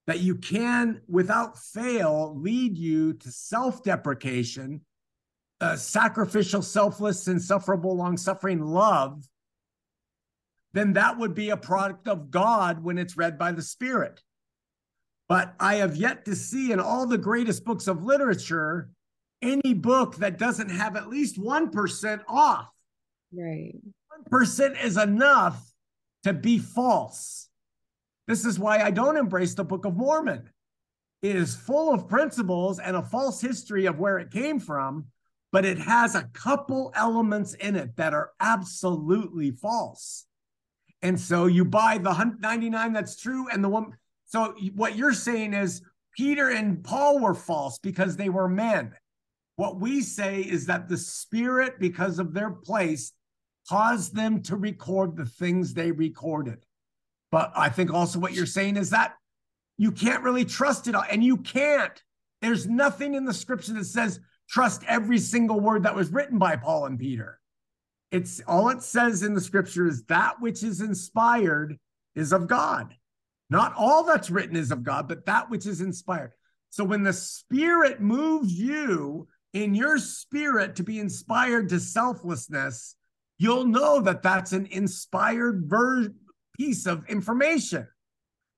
that 0.08 0.20
you 0.20 0.36
can, 0.36 1.02
without 1.08 1.58
fail, 1.58 2.38
lead 2.38 2.78
you 2.78 3.14
to 3.14 3.32
self 3.32 3.82
deprecation, 3.82 4.82
uh, 5.62 5.78
sacrificial, 5.78 6.62
selfless, 6.62 7.28
insufferable, 7.28 7.96
long 7.96 8.18
suffering 8.18 8.62
love, 8.62 9.24
then 10.74 10.94
that 10.94 11.18
would 11.18 11.34
be 11.34 11.50
a 11.50 11.58
product 11.58 12.10
of 12.10 12.30
God 12.30 12.84
when 12.84 12.98
it's 12.98 13.16
read 13.16 13.40
by 13.40 13.54
the 13.54 13.62
Spirit. 13.62 14.22
But 15.30 15.56
I 15.60 15.76
have 15.76 15.96
yet 15.96 16.26
to 16.26 16.36
see 16.36 16.74
in 16.74 16.80
all 16.82 17.08
the 17.08 17.18
greatest 17.18 17.64
books 17.64 17.88
of 17.88 18.04
literature 18.04 18.90
any 19.42 19.74
book 19.74 20.16
that 20.18 20.38
doesn't 20.38 20.70
have 20.70 20.96
at 20.96 21.10
least 21.10 21.40
1% 21.40 22.22
off. 22.28 22.70
Right. 23.34 23.76
1% 24.32 24.84
is 24.84 24.98
enough 24.98 25.62
to 26.24 26.34
be 26.34 26.58
false. 26.58 27.50
This 28.28 28.46
is 28.46 28.58
why 28.58 28.80
I 28.80 28.92
don't 28.92 29.18
embrace 29.18 29.54
the 29.54 29.64
Book 29.64 29.86
of 29.86 29.96
Mormon. 29.96 30.50
It 31.22 31.36
is 31.36 31.56
full 31.56 31.94
of 31.94 32.08
principles 32.08 32.80
and 32.80 32.96
a 32.96 33.02
false 33.02 33.42
history 33.42 33.86
of 33.86 34.00
where 34.00 34.18
it 34.20 34.32
came 34.32 34.60
from, 34.60 35.06
but 35.52 35.66
it 35.66 35.78
has 35.78 36.16
a 36.16 36.30
couple 36.34 36.92
elements 36.96 37.54
in 37.56 37.76
it 37.76 37.96
that 37.98 38.14
are 38.14 38.32
absolutely 38.40 39.52
false. 39.52 40.26
And 41.02 41.20
so 41.20 41.46
you 41.46 41.66
buy 41.66 42.00
the 42.00 42.36
99 42.40 42.94
that's 42.94 43.20
true 43.20 43.48
and 43.52 43.64
the 43.64 43.70
one. 43.70 43.94
So 44.26 44.56
what 44.74 44.96
you're 44.96 45.14
saying 45.14 45.54
is 45.54 45.82
Peter 46.18 46.50
and 46.50 46.84
Paul 46.84 47.20
were 47.20 47.36
false 47.36 47.78
because 47.80 48.18
they 48.18 48.30
were 48.30 48.48
men. 48.48 48.94
What 49.56 49.80
we 49.80 50.02
say 50.02 50.42
is 50.42 50.66
that 50.66 50.90
the 50.90 50.98
Spirit, 50.98 51.80
because 51.80 52.20
of 52.20 52.34
their 52.34 52.52
place, 52.52 53.14
caused 53.70 54.16
them 54.16 54.42
to 54.44 54.56
record 54.56 55.16
the 55.16 55.26
things 55.26 55.74
they 55.74 55.92
recorded. 55.92 56.66
But 57.32 57.52
I 57.56 57.70
think 57.70 57.94
also 57.94 58.20
what 58.20 58.34
you're 58.34 58.46
saying 58.46 58.78
is 58.78 58.92
that 58.92 59.16
you 59.78 59.92
can't 59.92 60.24
really 60.24 60.46
trust 60.46 60.88
it 60.88 60.96
all, 60.96 61.06
and 61.10 61.24
you 61.24 61.38
can't. 61.38 62.02
There's 62.42 62.68
nothing 62.68 63.14
in 63.14 63.26
the 63.26 63.34
scripture 63.34 63.74
that 63.74 63.86
says 63.86 64.20
trust 64.50 64.84
every 64.88 65.18
single 65.18 65.60
word 65.60 65.84
that 65.84 65.96
was 65.96 66.12
written 66.12 66.38
by 66.38 66.56
Paul 66.56 66.86
and 66.86 67.00
Peter. 67.00 67.40
It's 68.12 68.42
all 68.48 68.70
it 68.70 68.84
says 68.84 69.24
in 69.24 69.34
the 69.34 69.42
scripture 69.42 69.88
is 69.88 70.04
that 70.06 70.40
which 70.40 70.64
is 70.64 70.80
inspired 70.82 71.78
is 72.14 72.32
of 72.32 72.48
God. 72.48 72.96
Not 73.50 73.74
all 73.76 74.04
that's 74.04 74.30
written 74.30 74.56
is 74.56 74.72
of 74.72 74.84
God, 74.84 75.08
but 75.08 75.26
that 75.26 75.50
which 75.50 75.66
is 75.66 75.82
inspired. 75.82 76.32
So 76.70 76.84
when 76.84 77.04
the 77.04 77.14
Spirit 77.14 78.02
moves 78.02 78.54
you 78.54 79.28
in 79.56 79.74
your 79.74 79.98
spirit 79.98 80.76
to 80.76 80.84
be 80.84 81.00
inspired 81.00 81.70
to 81.70 81.80
selflessness, 81.80 82.98
you'll 83.38 83.66
know 83.66 84.02
that 84.02 84.22
that's 84.22 84.52
an 84.52 84.68
inspired 84.70 85.64
ver- 85.66 86.14
piece 86.58 86.86
of 86.86 87.08
information. 87.08 87.88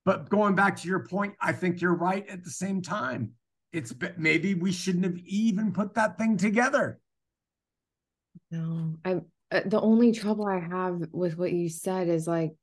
But 0.06 0.28
going 0.30 0.56
back 0.56 0.76
to 0.78 0.88
your 0.88 1.06
point, 1.06 1.36
I 1.40 1.52
think 1.52 1.82
you're 1.82 1.94
right 1.94 2.28
at 2.28 2.44
the 2.44 2.50
same 2.50 2.82
time. 2.82 3.34
It's 3.72 3.94
maybe 4.18 4.56
we 4.56 4.72
shouldn't 4.72 5.04
have 5.04 5.20
even 5.20 5.72
put 5.72 5.94
that 5.94 6.18
thing 6.18 6.36
together. 6.36 7.00
No, 8.50 8.96
I 9.06 9.22
uh, 9.52 9.62
the 9.66 9.80
only 9.80 10.14
trouble 10.14 10.48
I 10.48 10.60
have 10.60 11.10
with 11.12 11.38
what 11.38 11.52
you 11.52 11.70
said 11.70 12.08
is 12.08 12.28
like 12.28 12.54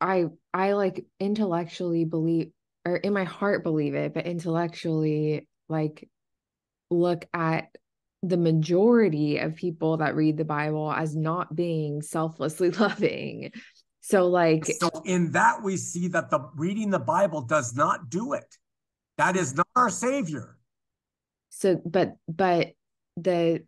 I 0.00 0.26
I 0.54 0.72
like 0.72 1.04
intellectually 1.20 2.04
believe 2.04 2.52
or 2.86 2.96
in 2.96 3.12
my 3.12 3.24
heart 3.24 3.64
believe 3.64 3.94
it, 3.94 4.14
but 4.14 4.26
intellectually 4.26 5.48
like 5.68 6.08
look 6.90 7.26
at 7.32 7.74
the 8.22 8.36
majority 8.36 9.38
of 9.38 9.54
people 9.54 9.98
that 9.98 10.16
read 10.16 10.36
the 10.36 10.44
Bible 10.44 10.92
as 10.92 11.14
not 11.14 11.54
being 11.54 12.02
selflessly 12.02 12.70
loving. 12.72 13.52
So, 14.00 14.26
like, 14.28 14.66
so 14.66 14.90
in 15.04 15.32
that, 15.32 15.62
we 15.62 15.76
see 15.76 16.08
that 16.08 16.30
the 16.30 16.40
reading 16.54 16.90
the 16.90 16.98
Bible 16.98 17.42
does 17.42 17.74
not 17.74 18.08
do 18.08 18.34
it. 18.34 18.56
That 19.18 19.36
is 19.36 19.54
not 19.54 19.66
our 19.74 19.90
Savior. 19.90 20.56
So, 21.50 21.80
but, 21.84 22.16
but 22.28 22.72
the, 23.16 23.64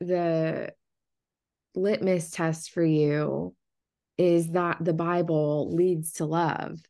the 0.00 0.72
litmus 1.74 2.30
test 2.30 2.70
for 2.70 2.84
you 2.84 3.54
is 4.16 4.48
that 4.50 4.78
the 4.80 4.92
Bible 4.92 5.74
leads 5.74 6.14
to 6.14 6.24
love, 6.24 6.80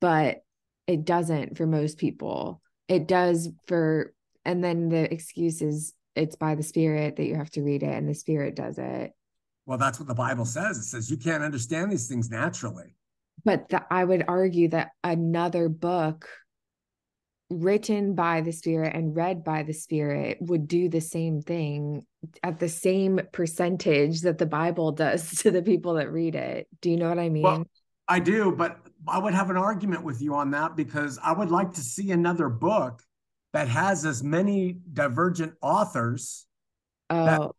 but 0.00 0.42
it 0.86 1.04
doesn't 1.04 1.56
for 1.56 1.66
most 1.66 1.98
people. 1.98 2.60
It 2.88 3.08
does 3.08 3.48
for 3.66 4.12
and 4.44 4.62
then 4.62 4.88
the 4.88 5.12
excuse 5.12 5.62
is 5.62 5.94
it's 6.14 6.36
by 6.36 6.54
the 6.54 6.62
spirit 6.62 7.16
that 7.16 7.24
you 7.24 7.34
have 7.34 7.50
to 7.50 7.62
read 7.62 7.82
it 7.82 7.94
and 7.94 8.08
the 8.08 8.14
spirit 8.14 8.54
does 8.54 8.78
it. 8.78 9.12
Well 9.66 9.78
that's 9.78 9.98
what 9.98 10.08
the 10.08 10.14
bible 10.14 10.44
says. 10.44 10.78
It 10.78 10.84
says 10.84 11.10
you 11.10 11.16
can't 11.16 11.42
understand 11.42 11.90
these 11.90 12.08
things 12.08 12.30
naturally. 12.30 12.94
But 13.44 13.68
the, 13.68 13.84
i 13.90 14.04
would 14.04 14.24
argue 14.28 14.68
that 14.68 14.90
another 15.02 15.68
book 15.68 16.28
written 17.50 18.14
by 18.14 18.40
the 18.40 18.52
spirit 18.52 18.94
and 18.94 19.14
read 19.14 19.44
by 19.44 19.62
the 19.62 19.72
spirit 19.72 20.38
would 20.40 20.66
do 20.66 20.88
the 20.88 21.00
same 21.00 21.40
thing 21.40 22.04
at 22.42 22.58
the 22.58 22.68
same 22.68 23.20
percentage 23.32 24.22
that 24.22 24.38
the 24.38 24.46
bible 24.46 24.92
does 24.92 25.30
to 25.42 25.50
the 25.50 25.62
people 25.62 25.94
that 25.94 26.12
read 26.12 26.34
it. 26.34 26.68
Do 26.80 26.90
you 26.90 26.96
know 26.96 27.08
what 27.08 27.18
i 27.18 27.28
mean? 27.28 27.42
Well, 27.42 27.64
i 28.06 28.18
do 28.18 28.52
but 28.52 28.78
i 29.08 29.18
would 29.18 29.34
have 29.34 29.50
an 29.50 29.56
argument 29.56 30.04
with 30.04 30.20
you 30.20 30.34
on 30.34 30.50
that 30.50 30.76
because 30.76 31.18
i 31.22 31.32
would 31.32 31.50
like 31.50 31.72
to 31.72 31.80
see 31.80 32.10
another 32.10 32.48
book 32.48 33.02
that 33.54 33.68
has 33.68 34.04
as 34.04 34.22
many 34.22 34.80
divergent 34.92 35.54
authors 35.62 36.46
oh. 37.08 37.24
that 37.24 37.50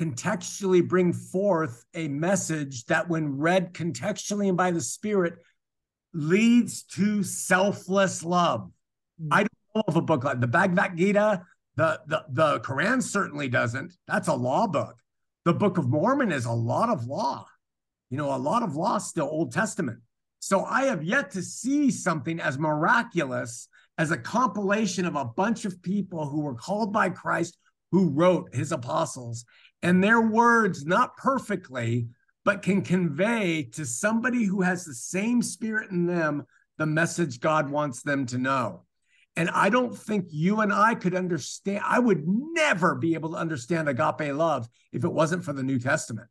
contextually 0.00 0.86
bring 0.86 1.12
forth 1.12 1.84
a 1.94 2.06
message 2.06 2.84
that, 2.84 3.08
when 3.08 3.38
read 3.38 3.72
contextually 3.72 4.48
and 4.48 4.58
by 4.58 4.70
the 4.70 4.80
Spirit, 4.80 5.36
leads 6.12 6.82
to 6.82 7.22
selfless 7.22 8.22
love. 8.22 8.70
Mm. 9.20 9.28
I 9.32 9.38
don't 9.38 9.74
know 9.74 9.84
of 9.88 9.96
a 9.96 10.02
book 10.02 10.22
like 10.22 10.38
the 10.38 10.46
Bhagavad 10.46 10.96
Gita, 10.98 11.42
the, 11.76 11.98
the, 12.06 12.24
the 12.28 12.60
Quran 12.60 13.02
certainly 13.02 13.48
doesn't. 13.48 13.94
That's 14.06 14.28
a 14.28 14.34
law 14.34 14.66
book. 14.66 14.96
The 15.46 15.54
Book 15.54 15.78
of 15.78 15.88
Mormon 15.88 16.30
is 16.30 16.44
a 16.44 16.52
lot 16.52 16.90
of 16.90 17.06
law. 17.06 17.46
You 18.10 18.18
know, 18.18 18.34
a 18.34 18.36
lot 18.36 18.62
of 18.62 18.76
law 18.76 18.98
still 18.98 19.28
Old 19.30 19.52
Testament. 19.52 20.00
So 20.40 20.64
I 20.64 20.84
have 20.84 21.02
yet 21.02 21.30
to 21.32 21.42
see 21.42 21.90
something 21.90 22.38
as 22.38 22.58
miraculous 22.58 23.68
as 23.98 24.10
a 24.12 24.16
compilation 24.16 25.04
of 25.04 25.16
a 25.16 25.24
bunch 25.24 25.64
of 25.64 25.82
people 25.82 26.26
who 26.26 26.40
were 26.40 26.54
called 26.54 26.92
by 26.92 27.10
Christ, 27.10 27.58
who 27.90 28.10
wrote 28.10 28.54
his 28.54 28.72
apostles, 28.72 29.44
and 29.82 30.02
their 30.02 30.20
words, 30.20 30.86
not 30.86 31.16
perfectly, 31.16 32.08
but 32.44 32.62
can 32.62 32.82
convey 32.82 33.64
to 33.64 33.84
somebody 33.84 34.44
who 34.44 34.62
has 34.62 34.84
the 34.84 34.94
same 34.94 35.42
spirit 35.42 35.90
in 35.90 36.06
them 36.06 36.46
the 36.78 36.86
message 36.86 37.40
God 37.40 37.70
wants 37.70 38.02
them 38.02 38.24
to 38.26 38.38
know. 38.38 38.84
And 39.36 39.50
I 39.50 39.68
don't 39.68 39.96
think 39.96 40.26
you 40.30 40.60
and 40.60 40.72
I 40.72 40.94
could 40.94 41.14
understand, 41.14 41.82
I 41.84 41.98
would 41.98 42.24
never 42.26 42.94
be 42.94 43.14
able 43.14 43.30
to 43.30 43.36
understand 43.36 43.88
agape 43.88 44.34
love 44.34 44.68
if 44.92 45.04
it 45.04 45.12
wasn't 45.12 45.44
for 45.44 45.52
the 45.52 45.62
New 45.62 45.78
Testament. 45.78 46.28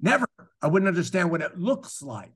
Never. 0.00 0.26
I 0.60 0.68
wouldn't 0.68 0.88
understand 0.88 1.30
what 1.30 1.42
it 1.42 1.58
looks 1.58 2.02
like. 2.02 2.32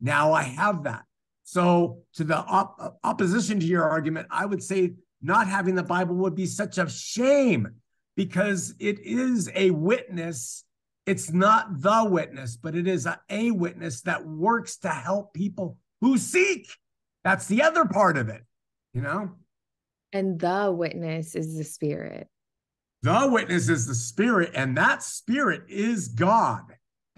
Now 0.00 0.32
I 0.32 0.42
have 0.42 0.84
that. 0.84 1.04
So, 1.50 2.02
to 2.12 2.24
the 2.24 2.36
op- 2.36 2.98
opposition 3.02 3.58
to 3.58 3.64
your 3.64 3.88
argument, 3.88 4.26
I 4.30 4.44
would 4.44 4.62
say 4.62 4.92
not 5.22 5.48
having 5.48 5.76
the 5.76 5.82
Bible 5.82 6.14
would 6.16 6.34
be 6.34 6.44
such 6.44 6.76
a 6.76 6.90
shame 6.90 7.76
because 8.16 8.74
it 8.78 9.00
is 9.00 9.50
a 9.54 9.70
witness. 9.70 10.64
It's 11.06 11.32
not 11.32 11.80
the 11.80 12.04
witness, 12.04 12.58
but 12.58 12.74
it 12.74 12.86
is 12.86 13.06
a, 13.06 13.18
a 13.30 13.50
witness 13.50 14.02
that 14.02 14.26
works 14.26 14.76
to 14.80 14.90
help 14.90 15.32
people 15.32 15.78
who 16.02 16.18
seek. 16.18 16.68
That's 17.24 17.46
the 17.46 17.62
other 17.62 17.86
part 17.86 18.18
of 18.18 18.28
it, 18.28 18.42
you 18.92 19.00
know? 19.00 19.30
And 20.12 20.38
the 20.38 20.70
witness 20.70 21.34
is 21.34 21.56
the 21.56 21.64
spirit. 21.64 22.28
The 23.00 23.26
witness 23.32 23.70
is 23.70 23.86
the 23.86 23.94
spirit, 23.94 24.50
and 24.54 24.76
that 24.76 25.02
spirit 25.02 25.62
is 25.70 26.08
God. 26.08 26.64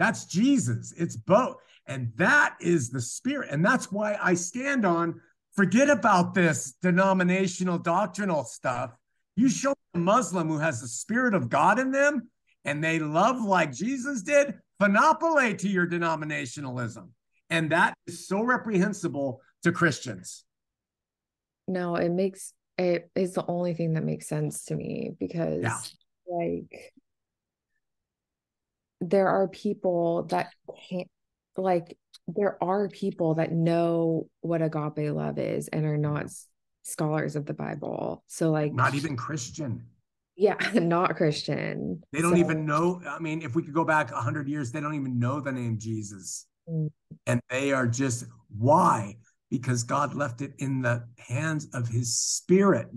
That's 0.01 0.25
Jesus. 0.25 0.95
It's 0.97 1.15
both. 1.15 1.57
And 1.85 2.11
that 2.15 2.55
is 2.59 2.89
the 2.89 2.99
spirit. 2.99 3.49
And 3.51 3.63
that's 3.63 3.91
why 3.91 4.17
I 4.19 4.33
stand 4.33 4.83
on 4.83 5.21
forget 5.55 5.91
about 5.91 6.33
this 6.33 6.73
denominational 6.81 7.77
doctrinal 7.77 8.43
stuff. 8.43 8.95
You 9.35 9.47
show 9.47 9.75
a 9.93 9.99
Muslim 9.99 10.47
who 10.47 10.57
has 10.57 10.81
the 10.81 10.87
spirit 10.87 11.35
of 11.35 11.49
God 11.49 11.77
in 11.77 11.91
them 11.91 12.31
and 12.65 12.83
they 12.83 12.97
love 12.97 13.43
like 13.43 13.73
Jesus 13.73 14.23
did, 14.23 14.55
panoply 14.79 15.53
to 15.57 15.69
your 15.69 15.85
denominationalism. 15.85 17.09
And 17.51 17.71
that 17.71 17.93
is 18.07 18.27
so 18.27 18.41
reprehensible 18.41 19.39
to 19.61 19.71
Christians. 19.71 20.45
No, 21.67 21.95
it 21.95 22.09
makes 22.09 22.53
it 22.79 23.11
is 23.15 23.33
the 23.35 23.45
only 23.45 23.75
thing 23.75 23.93
that 23.93 24.03
makes 24.03 24.27
sense 24.27 24.65
to 24.65 24.75
me 24.75 25.11
because 25.19 25.61
yeah. 25.61 25.77
like 26.25 26.91
there 29.01 29.27
are 29.27 29.47
people 29.47 30.23
that 30.29 30.51
can't 30.89 31.09
like 31.57 31.97
there 32.27 32.63
are 32.63 32.87
people 32.87 33.35
that 33.35 33.51
know 33.51 34.29
what 34.41 34.61
agape 34.61 35.11
love 35.11 35.37
is 35.37 35.67
and 35.67 35.85
are 35.85 35.97
not 35.97 36.27
scholars 36.83 37.35
of 37.35 37.45
the 37.45 37.53
Bible. 37.53 38.23
So 38.27 38.51
like 38.51 38.73
not 38.73 38.93
even 38.95 39.17
Christian. 39.17 39.85
Yeah, 40.37 40.55
not 40.73 41.17
Christian. 41.17 42.01
They 42.11 42.21
don't 42.21 42.33
so. 42.33 42.37
even 42.37 42.65
know. 42.65 43.01
I 43.07 43.19
mean, 43.19 43.41
if 43.41 43.55
we 43.55 43.63
could 43.63 43.73
go 43.73 43.83
back 43.83 44.11
100 44.11 44.47
years, 44.47 44.71
they 44.71 44.79
don't 44.79 44.95
even 44.95 45.19
know 45.19 45.39
the 45.39 45.51
name 45.51 45.77
Jesus. 45.77 46.47
Mm. 46.69 46.89
And 47.27 47.41
they 47.49 47.71
are 47.73 47.87
just, 47.87 48.25
why? 48.57 49.17
Because 49.49 49.83
God 49.83 50.13
left 50.13 50.41
it 50.41 50.53
in 50.59 50.81
the 50.81 51.05
hands 51.17 51.67
of 51.73 51.87
his 51.87 52.17
spirit. 52.17 52.87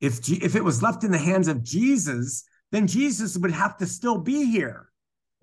If, 0.00 0.28
if 0.30 0.56
it 0.56 0.64
was 0.64 0.82
left 0.82 1.04
in 1.04 1.10
the 1.10 1.18
hands 1.18 1.48
of 1.48 1.62
Jesus, 1.62 2.44
then 2.72 2.86
Jesus 2.86 3.36
would 3.36 3.52
have 3.52 3.76
to 3.78 3.86
still 3.86 4.18
be 4.18 4.50
here. 4.50 4.87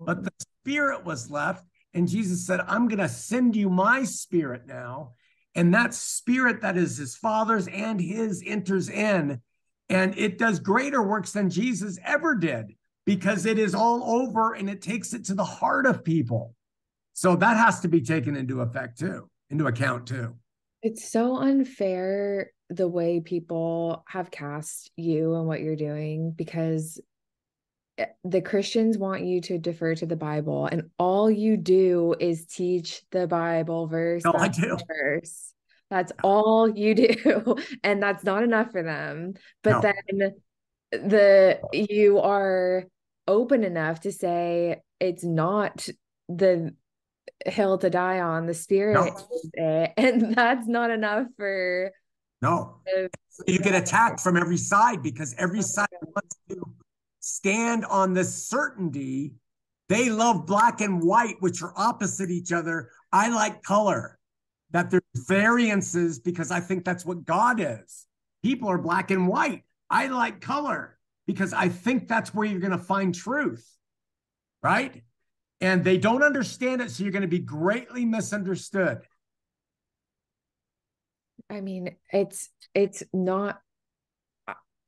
But 0.00 0.24
the 0.24 0.32
spirit 0.38 1.04
was 1.04 1.30
left, 1.30 1.64
and 1.94 2.08
Jesus 2.08 2.46
said, 2.46 2.60
I'm 2.60 2.88
going 2.88 2.98
to 2.98 3.08
send 3.08 3.56
you 3.56 3.70
my 3.70 4.04
spirit 4.04 4.66
now. 4.66 5.12
And 5.54 5.72
that 5.72 5.94
spirit 5.94 6.60
that 6.60 6.76
is 6.76 6.98
his 6.98 7.16
father's 7.16 7.66
and 7.66 7.98
his 7.98 8.42
enters 8.46 8.90
in, 8.90 9.40
and 9.88 10.18
it 10.18 10.36
does 10.36 10.60
greater 10.60 11.02
works 11.02 11.32
than 11.32 11.48
Jesus 11.48 11.98
ever 12.04 12.34
did 12.34 12.74
because 13.06 13.46
it 13.46 13.58
is 13.58 13.74
all 13.74 14.02
over 14.04 14.52
and 14.52 14.68
it 14.68 14.82
takes 14.82 15.14
it 15.14 15.24
to 15.26 15.34
the 15.34 15.44
heart 15.44 15.86
of 15.86 16.04
people. 16.04 16.54
So 17.14 17.36
that 17.36 17.56
has 17.56 17.80
to 17.80 17.88
be 17.88 18.02
taken 18.02 18.36
into 18.36 18.60
effect 18.60 18.98
too, 18.98 19.30
into 19.48 19.66
account 19.66 20.06
too. 20.06 20.34
It's 20.82 21.10
so 21.10 21.38
unfair 21.38 22.50
the 22.68 22.88
way 22.88 23.20
people 23.20 24.04
have 24.08 24.30
cast 24.30 24.90
you 24.96 25.34
and 25.36 25.46
what 25.46 25.60
you're 25.60 25.76
doing 25.76 26.32
because 26.32 27.00
the 28.24 28.42
Christians 28.42 28.98
want 28.98 29.22
you 29.22 29.40
to 29.42 29.58
defer 29.58 29.94
to 29.94 30.06
the 30.06 30.16
Bible, 30.16 30.66
and 30.66 30.90
all 30.98 31.30
you 31.30 31.56
do 31.56 32.14
is 32.18 32.46
teach 32.46 33.02
the 33.10 33.26
Bible 33.26 33.86
verse. 33.86 34.24
No, 34.24 34.34
I 34.34 34.48
do. 34.48 34.76
Verse. 34.86 35.52
That's 35.90 36.12
all 36.22 36.68
you 36.68 36.94
do. 36.94 37.56
And 37.82 38.02
that's 38.02 38.24
not 38.24 38.42
enough 38.42 38.72
for 38.72 38.82
them. 38.82 39.34
But 39.62 39.82
no. 39.82 39.92
then 40.10 40.32
the 40.90 41.60
you 41.72 42.20
are 42.20 42.84
open 43.28 43.64
enough 43.64 44.00
to 44.00 44.12
say 44.12 44.82
it's 45.00 45.24
not 45.24 45.88
the 46.28 46.74
hill 47.44 47.78
to 47.78 47.90
die 47.90 48.20
on, 48.20 48.46
the 48.46 48.54
spirit 48.54 49.12
no. 49.56 49.86
And 49.96 50.34
that's 50.34 50.66
not 50.66 50.90
enough 50.90 51.26
for 51.36 51.92
no. 52.42 52.76
The, 52.84 53.08
you 53.46 53.58
get 53.58 53.74
attacked 53.74 54.20
from 54.20 54.36
every 54.36 54.56
side 54.56 55.02
because 55.02 55.34
every 55.38 55.62
side 55.62 55.88
wants 56.02 56.36
to 56.50 56.56
stand 57.26 57.84
on 57.84 58.14
the 58.14 58.22
certainty. 58.24 59.34
They 59.88 60.10
love 60.10 60.46
black 60.46 60.80
and 60.80 61.02
white, 61.02 61.36
which 61.40 61.60
are 61.60 61.72
opposite 61.76 62.30
each 62.30 62.52
other. 62.52 62.90
I 63.12 63.30
like 63.30 63.62
color 63.62 64.18
that 64.70 64.90
there's 64.90 65.02
variances 65.14 66.20
because 66.20 66.52
I 66.52 66.60
think 66.60 66.84
that's 66.84 67.04
what 67.04 67.24
God 67.24 67.60
is. 67.60 68.06
People 68.44 68.68
are 68.68 68.78
black 68.78 69.10
and 69.10 69.26
white. 69.26 69.64
I 69.90 70.06
like 70.06 70.40
color 70.40 70.98
because 71.26 71.52
I 71.52 71.68
think 71.68 72.06
that's 72.06 72.32
where 72.32 72.46
you're 72.46 72.60
going 72.60 72.70
to 72.70 72.78
find 72.78 73.12
truth. 73.12 73.68
Right. 74.62 75.02
And 75.60 75.82
they 75.82 75.98
don't 75.98 76.22
understand 76.22 76.80
it. 76.80 76.90
So 76.90 77.02
you're 77.02 77.12
going 77.12 77.22
to 77.22 77.28
be 77.28 77.40
greatly 77.40 78.04
misunderstood. 78.04 79.00
I 81.50 81.60
mean, 81.60 81.96
it's, 82.12 82.50
it's 82.74 83.02
not, 83.12 83.60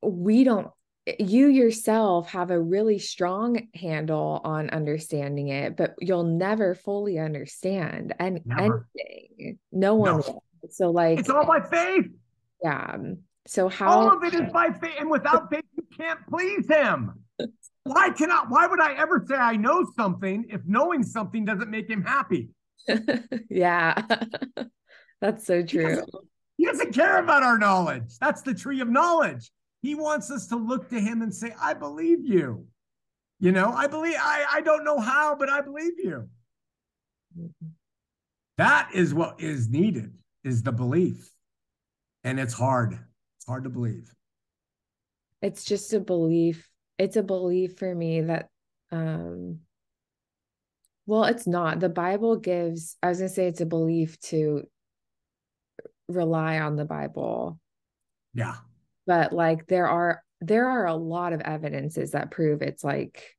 we 0.03 0.45
don't 0.45 0.71
Eh, 1.09 1.15
you 1.19 1.47
yourself 1.49 2.31
have 2.31 2.51
a 2.51 2.61
really 2.61 2.99
strong 2.99 3.69
handle 3.75 4.41
on 4.45 4.71
understanding 4.71 5.49
it, 5.49 5.77
but 5.77 5.95
you'll 5.99 6.25
never 6.25 6.75
fully 6.75 7.19
understand 7.19 8.15
and 8.19 8.41
anything. 8.59 9.59
No 9.73 9.95
one 9.95 10.19
no. 10.19 10.43
So 10.71 10.91
like 10.91 11.19
it's 11.19 11.31
all 11.31 11.47
by 11.47 11.61
faith. 11.61 12.07
Yeah. 12.63 12.97
So 13.47 13.69
how 13.69 13.91
all 13.91 14.17
of 14.17 14.23
it 14.25 14.35
is 14.35 14.53
by 14.53 14.73
faith, 14.73 14.97
and 14.99 15.11
without 15.11 15.51
faith, 15.51 15.65
you 15.77 15.85
can't 15.97 16.21
please 16.29 16.69
him. 16.69 17.25
Why 17.85 18.11
cannot 18.11 18.51
why 18.51 18.67
would 18.67 18.81
I 18.81 18.95
ever 18.95 19.25
say 19.27 19.37
I 19.37 19.57
know 19.57 19.87
something 19.97 20.47
if 20.51 20.61
knowing 20.67 21.03
something 21.03 21.45
doesn't 21.45 21.71
make 21.71 21.89
him 21.89 22.03
happy? 22.03 22.51
yeah. 23.51 24.03
That's 25.21 25.47
so 25.47 25.63
true. 25.63 25.89
He 25.89 25.95
doesn't, 25.95 26.11
he 26.59 26.65
doesn't 26.67 26.95
care 26.95 27.19
about 27.19 27.43
our 27.43 27.59
knowledge. 27.59 28.19
That's 28.21 28.43
the 28.43 28.55
tree 28.55 28.81
of 28.81 28.89
knowledge. 28.89 29.51
He 29.81 29.95
wants 29.95 30.31
us 30.31 30.49
to 30.49 30.57
look 30.57 30.89
to 30.91 31.01
him 31.01 31.23
and 31.23 31.35
say, 31.35 31.55
I 31.61 31.75
believe 31.75 32.25
you. 32.25 32.67
You 33.41 33.53
know, 33.53 33.71
I 33.71 33.87
believe, 33.87 34.17
I, 34.19 34.45
I 34.55 34.61
don't 34.61 34.85
know 34.85 34.99
how, 34.99 35.37
but 35.37 35.49
I 35.49 35.61
believe 35.61 35.93
you. 35.99 36.29
That 38.57 38.91
is 38.93 39.15
what 39.15 39.41
is 39.41 39.69
needed, 39.69 40.13
is 40.43 40.65
the 40.65 40.73
belief. 40.73 41.31
And 42.25 42.41
it's 42.41 42.55
hard. 42.55 42.95
It's 42.95 43.47
hard 43.47 43.65
to 43.65 43.71
believe. 43.71 44.13
It's 45.41 45.65
just 45.65 45.93
a 45.93 46.01
belief. 46.01 46.69
It's 46.99 47.15
a 47.15 47.23
belief 47.23 47.79
for 47.79 47.95
me 47.95 48.23
that, 48.23 48.49
um, 48.91 49.61
well, 51.07 51.25
it's 51.25 51.47
not. 51.47 51.79
The 51.79 51.89
Bible 51.89 52.37
gives, 52.37 52.97
I 53.01 53.09
was 53.09 53.19
going 53.19 53.29
to 53.29 53.35
say 53.35 53.47
it's 53.47 53.61
a 53.61 53.67
belief 53.67 54.19
to 54.23 54.65
rely 56.09 56.59
on 56.59 56.75
the 56.75 56.85
Bible. 56.85 57.61
Yeah 58.35 58.57
but 59.09 59.33
like 59.33 59.67
there 59.67 59.89
are 59.89 60.23
there 60.41 60.69
are 60.69 60.87
a 60.87 60.95
lot 60.95 61.33
of 61.33 61.41
evidences 61.41 62.13
that 62.13 62.31
prove 62.31 62.63
it's 62.63 62.85
like 62.85 63.35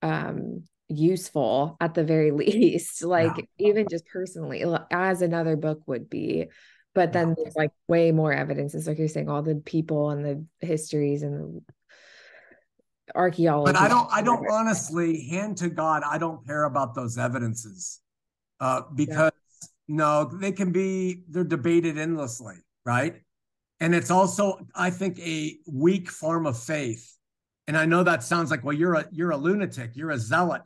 um 0.00 0.62
useful 0.88 1.76
at 1.80 1.92
the 1.92 2.04
very 2.04 2.30
least 2.42 3.04
like 3.04 3.48
even 3.58 3.86
just 3.90 4.06
personally 4.06 4.64
as 4.90 5.20
another 5.20 5.56
book 5.56 5.82
would 5.86 6.08
be 6.08 6.46
but 6.94 7.12
then 7.12 7.34
there's 7.36 7.56
like 7.56 7.72
way 7.88 8.12
more 8.12 8.32
evidences 8.32 8.86
like 8.86 8.98
you're 8.98 9.08
saying 9.08 9.28
all 9.28 9.42
the 9.42 9.56
people 9.56 10.10
and 10.10 10.24
the 10.24 10.66
histories 10.66 11.22
and 11.22 11.56
the 11.56 11.62
archaeology 13.14 13.72
but 13.72 13.80
i 13.80 13.88
don't 13.88 14.08
i 14.12 14.22
don't 14.22 14.46
honestly 14.50 15.26
hand 15.28 15.56
to 15.56 15.68
god 15.68 16.02
i 16.08 16.16
don't 16.16 16.46
care 16.46 16.64
about 16.64 16.94
those 16.94 17.18
evidences 17.18 18.00
uh 18.60 18.82
because 18.94 19.32
yeah. 19.88 19.96
no 19.96 20.24
they 20.24 20.52
can 20.52 20.70
be 20.70 21.24
they're 21.28 21.42
debated 21.42 21.98
endlessly 21.98 22.54
right 22.84 23.16
and 23.80 23.94
it's 23.94 24.10
also 24.10 24.58
i 24.74 24.90
think 24.90 25.18
a 25.18 25.56
weak 25.66 26.10
form 26.10 26.46
of 26.46 26.58
faith. 26.58 27.16
And 27.66 27.76
i 27.76 27.86
know 27.86 28.02
that 28.02 28.22
sounds 28.22 28.50
like 28.50 28.62
well 28.62 28.76
you're 28.76 28.94
a 28.94 29.08
you're 29.10 29.30
a 29.30 29.36
lunatic 29.36 29.92
you're 29.94 30.10
a 30.10 30.18
zealot. 30.18 30.62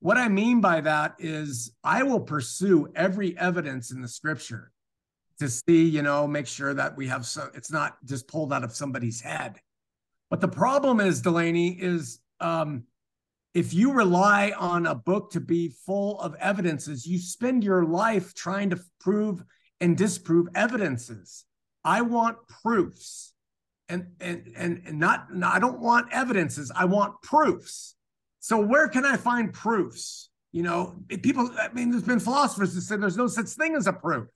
What 0.00 0.16
i 0.16 0.28
mean 0.28 0.60
by 0.60 0.80
that 0.80 1.14
is 1.18 1.72
i 1.84 2.02
will 2.02 2.20
pursue 2.20 2.88
every 2.96 3.36
evidence 3.38 3.90
in 3.90 4.00
the 4.00 4.08
scripture 4.08 4.72
to 5.40 5.48
see 5.48 5.84
you 5.84 6.02
know 6.02 6.26
make 6.26 6.46
sure 6.46 6.74
that 6.74 6.96
we 6.96 7.06
have 7.08 7.26
so 7.26 7.50
it's 7.54 7.70
not 7.70 7.96
just 8.04 8.28
pulled 8.28 8.52
out 8.52 8.64
of 8.64 8.74
somebody's 8.74 9.20
head. 9.20 9.60
But 10.30 10.40
the 10.40 10.48
problem 10.48 11.00
is 11.00 11.20
delaney 11.20 11.70
is 11.80 12.20
um 12.40 12.84
if 13.52 13.72
you 13.72 13.92
rely 13.92 14.52
on 14.58 14.86
a 14.86 14.96
book 14.96 15.30
to 15.30 15.40
be 15.40 15.68
full 15.86 16.20
of 16.20 16.34
evidences 16.36 17.06
you 17.06 17.18
spend 17.18 17.62
your 17.62 17.84
life 17.84 18.34
trying 18.34 18.70
to 18.70 18.80
prove 19.00 19.42
and 19.80 19.96
disprove 19.96 20.48
evidences 20.54 21.44
I 21.84 22.00
want 22.02 22.38
proofs. 22.48 23.32
And, 23.88 24.06
and 24.18 24.50
and 24.56 24.98
not 24.98 25.26
I 25.44 25.58
don't 25.58 25.78
want 25.78 26.10
evidences. 26.10 26.72
I 26.74 26.86
want 26.86 27.20
proofs. 27.20 27.94
So 28.40 28.58
where 28.58 28.88
can 28.88 29.04
I 29.04 29.18
find 29.18 29.52
proofs? 29.52 30.30
You 30.52 30.62
know, 30.62 30.96
people. 31.22 31.50
I 31.60 31.68
mean, 31.72 31.90
there's 31.90 32.02
been 32.02 32.18
philosophers 32.18 32.74
that 32.74 32.80
said 32.80 33.02
there's 33.02 33.18
no 33.18 33.26
such 33.26 33.48
thing 33.48 33.74
as 33.74 33.86
a 33.86 33.92
proof. 33.92 34.28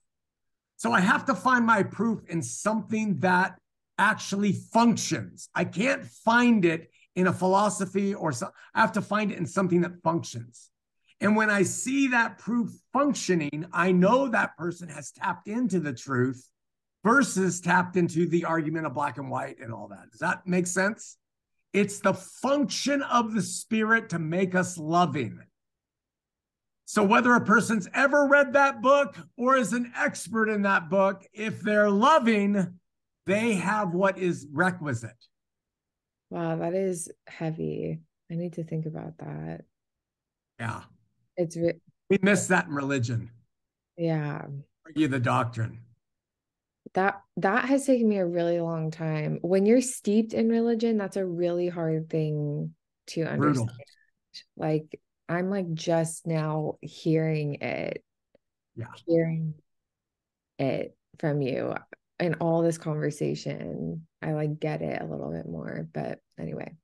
So 0.76 0.92
I 0.92 1.00
have 1.00 1.24
to 1.26 1.34
find 1.34 1.64
my 1.64 1.82
proof 1.82 2.20
in 2.28 2.42
something 2.42 3.20
that 3.20 3.58
actually 3.96 4.52
functions. 4.52 5.48
I 5.54 5.64
can't 5.64 6.04
find 6.04 6.66
it 6.66 6.90
in 7.16 7.26
a 7.26 7.32
philosophy 7.32 8.14
or 8.14 8.32
so. 8.32 8.50
I 8.74 8.80
have 8.82 8.92
to 8.92 9.02
find 9.02 9.32
it 9.32 9.38
in 9.38 9.46
something 9.46 9.80
that 9.80 10.02
functions. 10.04 10.70
And 11.20 11.34
when 11.34 11.50
I 11.50 11.62
see 11.62 12.08
that 12.08 12.38
proof 12.38 12.70
functioning, 12.92 13.66
I 13.72 13.92
know 13.92 14.28
that 14.28 14.56
person 14.56 14.88
has 14.88 15.11
tapped 15.11 15.48
into 15.48 15.80
the 15.80 15.92
truth 15.92 16.48
versus 17.04 17.61
tapped 17.61 17.96
into 17.96 18.26
the 18.26 18.44
argument 18.44 18.87
of 18.87 18.94
black 18.94 19.18
and 19.18 19.30
white 19.30 19.58
and 19.61 19.72
all 19.72 19.88
that. 19.88 20.11
Does 20.11 20.20
that 20.20 20.46
make 20.46 20.66
sense? 20.66 21.16
It's 21.72 22.00
the 22.00 22.14
function 22.14 23.02
of 23.02 23.34
the 23.34 23.42
spirit 23.42 24.11
to 24.11 24.18
make 24.18 24.54
us 24.54 24.78
loving. 24.78 25.40
So, 26.86 27.05
whether 27.05 27.34
a 27.34 27.44
person's 27.44 27.86
ever 27.92 28.26
read 28.26 28.55
that 28.55 28.80
book 28.80 29.16
or 29.36 29.57
is 29.57 29.74
an 29.74 29.92
expert 29.94 30.49
in 30.49 30.62
that 30.62 30.88
book, 30.88 31.26
if 31.34 31.61
they're 31.61 31.90
loving, 31.90 32.78
they 33.26 33.55
have 33.55 33.92
what 33.92 34.16
is 34.16 34.46
requisite. 34.51 35.26
Wow, 36.30 36.57
that 36.57 36.74
is 36.74 37.11
heavy. 37.26 38.01
I 38.30 38.34
need 38.34 38.55
to 38.55 38.64
think 38.64 38.86
about 38.86 39.18
that. 39.18 39.62
Yeah. 40.59 40.82
It's 41.36 41.57
re- 41.57 41.80
we 42.09 42.18
miss 42.22 42.46
that 42.46 42.66
in 42.66 42.74
religion. 42.74 43.30
Yeah. 43.99 44.46
Argue 44.86 45.09
the 45.09 45.20
doctrine 45.20 45.80
that 46.95 47.20
that 47.36 47.66
has 47.66 47.86
taken 47.86 48.09
me 48.09 48.18
a 48.18 48.26
really 48.26 48.61
long 48.61 48.91
time 48.91 49.39
when 49.43 49.66
you're 49.66 49.80
steeped 49.80 50.32
in 50.32 50.49
religion 50.49 50.97
that's 50.97 51.16
a 51.16 51.24
really 51.24 51.68
hard 51.68 52.09
thing 52.09 52.74
to 53.07 53.22
understand 53.22 53.68
Brutal. 53.68 53.80
like 54.57 55.01
i'm 55.28 55.51
like 55.51 55.72
just 55.74 56.26
now 56.26 56.76
hearing 56.80 57.57
it 57.57 58.03
yeah 58.76 58.86
hearing 59.07 59.55
it 60.59 60.97
from 61.18 61.43
you 61.43 61.74
in 62.20 62.34
all 62.34 62.62
this 62.62 62.78
conversation 62.78 64.07
i 64.22 64.28
I 64.28 64.32
like 64.32 64.61
get 64.61 64.82
it 64.82 65.01
a 65.01 65.05
little 65.05 65.30
bit 65.30 65.47
more. 65.47 65.89
But 65.93 66.18
anyway, 66.39 66.74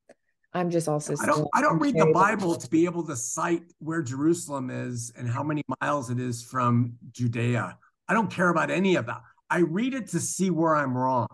I'm 0.52 0.70
just 0.70 0.88
also 0.88 1.14
I 1.20 1.26
don't 1.26 1.48
I 1.54 1.60
don't 1.60 1.78
read 1.78 1.96
the 1.96 2.12
Bible 2.12 2.54
to 2.54 2.70
be 2.70 2.84
able 2.84 3.06
to 3.06 3.16
cite 3.16 3.72
where 3.78 4.02
Jerusalem 4.02 4.70
is 4.70 5.12
and 5.16 5.28
how 5.28 5.42
many 5.42 5.62
miles 5.80 6.10
it 6.10 6.20
is 6.20 6.42
from 6.42 6.94
Judea. 7.10 7.76
I 8.08 8.14
don't 8.14 8.30
care 8.30 8.50
about 8.50 8.70
any 8.70 8.96
of 8.96 9.06
that. 9.06 9.22
I 9.54 9.58
read 9.58 9.94
it 9.94 10.08
to 10.08 10.18
see 10.18 10.50
where 10.50 10.74
I'm 10.74 10.98
wrong. 10.98 11.28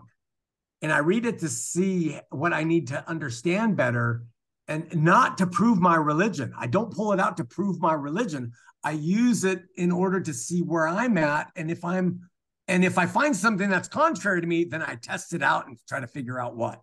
And 0.83 0.91
I 0.91 0.99
read 0.99 1.25
it 1.25 1.39
to 1.39 1.49
see 1.49 2.19
what 2.29 2.53
I 2.53 2.63
need 2.63 2.89
to 2.89 3.03
understand 3.09 3.75
better 3.75 4.25
and 4.67 4.95
not 4.95 5.39
to 5.39 5.47
prove 5.47 5.79
my 5.79 5.95
religion. 5.95 6.53
I 6.55 6.67
don't 6.67 6.93
pull 6.93 7.13
it 7.13 7.19
out 7.19 7.37
to 7.37 7.43
prove 7.43 7.81
my 7.81 7.93
religion. 7.93 8.51
I 8.83 8.91
use 8.91 9.43
it 9.43 9.63
in 9.75 9.91
order 9.91 10.21
to 10.21 10.35
see 10.35 10.61
where 10.61 10.87
I'm 10.87 11.17
at 11.17 11.49
and 11.55 11.71
if 11.71 11.83
I'm 11.83 12.29
and 12.67 12.85
if 12.85 12.99
I 12.99 13.07
find 13.07 13.35
something 13.35 13.71
that's 13.71 13.87
contrary 13.87 14.39
to 14.39 14.47
me, 14.47 14.65
then 14.65 14.83
I 14.83 14.95
test 15.01 15.33
it 15.33 15.41
out 15.41 15.67
and 15.67 15.75
try 15.89 15.99
to 15.99 16.07
figure 16.07 16.39
out 16.39 16.55
what. 16.55 16.79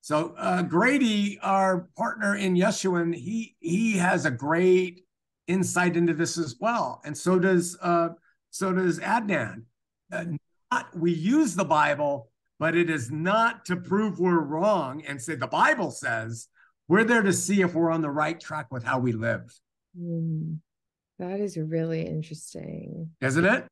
So 0.00 0.34
uh, 0.38 0.62
Grady, 0.62 1.38
our 1.42 1.90
partner 1.98 2.34
in 2.34 2.54
Yeshua, 2.54 3.14
he 3.14 3.56
he 3.60 3.98
has 3.98 4.24
a 4.24 4.30
great 4.30 5.04
insight 5.46 5.98
into 5.98 6.14
this 6.14 6.38
as 6.38 6.56
well, 6.58 7.02
and 7.04 7.16
so 7.16 7.38
does 7.38 7.76
uh, 7.82 8.08
so 8.50 8.72
does 8.72 9.00
Adnan. 9.00 9.64
Not, 10.10 10.96
we 10.96 11.12
use 11.12 11.54
the 11.54 11.64
Bible, 11.64 12.30
but 12.58 12.74
it 12.74 12.90
is 12.90 13.10
not 13.10 13.64
to 13.66 13.76
prove 13.76 14.18
we're 14.18 14.40
wrong 14.40 15.02
and 15.06 15.20
say 15.20 15.34
the 15.34 15.46
Bible 15.46 15.90
says. 15.90 16.48
We're 16.86 17.04
there 17.04 17.22
to 17.22 17.32
see 17.32 17.62
if 17.62 17.74
we're 17.74 17.90
on 17.90 18.02
the 18.02 18.10
right 18.10 18.38
track 18.38 18.66
with 18.70 18.84
how 18.84 18.98
we 18.98 19.12
live. 19.12 19.58
Mm, 19.98 20.58
that 21.18 21.40
is 21.40 21.56
really 21.56 22.06
interesting, 22.06 23.10
isn't 23.20 23.44
it? 23.44 23.64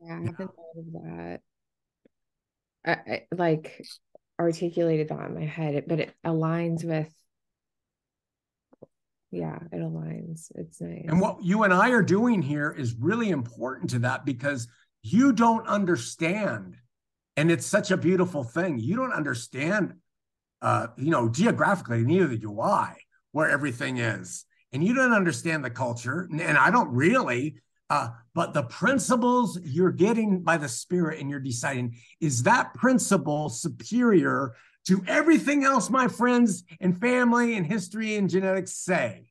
Yeah, 0.00 0.14
I 0.14 0.16
haven't 0.16 0.36
thought 0.36 0.76
of 0.76 0.92
that. 0.92 1.40
I, 2.84 2.90
I, 2.90 3.22
like 3.32 3.84
articulated 4.38 5.08
that 5.08 5.28
in 5.28 5.34
my 5.34 5.44
head, 5.44 5.84
but 5.86 6.00
it 6.00 6.14
aligns 6.24 6.84
with 6.84 7.12
yeah, 9.30 9.58
it 9.72 9.80
aligns. 9.80 10.50
It's 10.54 10.80
nice. 10.80 11.04
And 11.08 11.20
what 11.20 11.42
you 11.42 11.64
and 11.64 11.72
I 11.72 11.90
are 11.90 12.02
doing 12.02 12.42
here 12.42 12.70
is 12.70 12.94
really 12.94 13.30
important 13.30 13.90
to 13.90 13.98
that 14.00 14.24
because 14.24 14.68
you 15.12 15.32
don't 15.32 15.66
understand. 15.66 16.76
And 17.36 17.50
it's 17.50 17.66
such 17.66 17.90
a 17.90 17.96
beautiful 17.96 18.42
thing. 18.42 18.78
You 18.78 18.96
don't 18.96 19.12
understand, 19.12 19.94
uh, 20.62 20.88
you 20.96 21.10
know, 21.10 21.28
geographically, 21.28 22.02
neither 22.02 22.36
do 22.36 22.60
I, 22.60 22.96
where 23.32 23.48
everything 23.48 23.98
is. 23.98 24.44
And 24.72 24.82
you 24.82 24.94
don't 24.94 25.12
understand 25.12 25.64
the 25.64 25.70
culture. 25.70 26.28
And 26.30 26.58
I 26.58 26.70
don't 26.70 26.90
really. 26.90 27.56
Uh, 27.88 28.08
but 28.34 28.52
the 28.52 28.64
principles 28.64 29.60
you're 29.62 29.92
getting 29.92 30.42
by 30.42 30.56
the 30.56 30.68
Spirit 30.68 31.20
and 31.20 31.30
you're 31.30 31.38
deciding 31.38 31.96
is 32.20 32.42
that 32.42 32.74
principle 32.74 33.48
superior 33.48 34.56
to 34.88 35.04
everything 35.06 35.64
else 35.64 35.88
my 35.88 36.08
friends 36.08 36.64
and 36.80 36.98
family 37.00 37.56
and 37.56 37.64
history 37.64 38.16
and 38.16 38.28
genetics 38.28 38.72
say? 38.72 39.26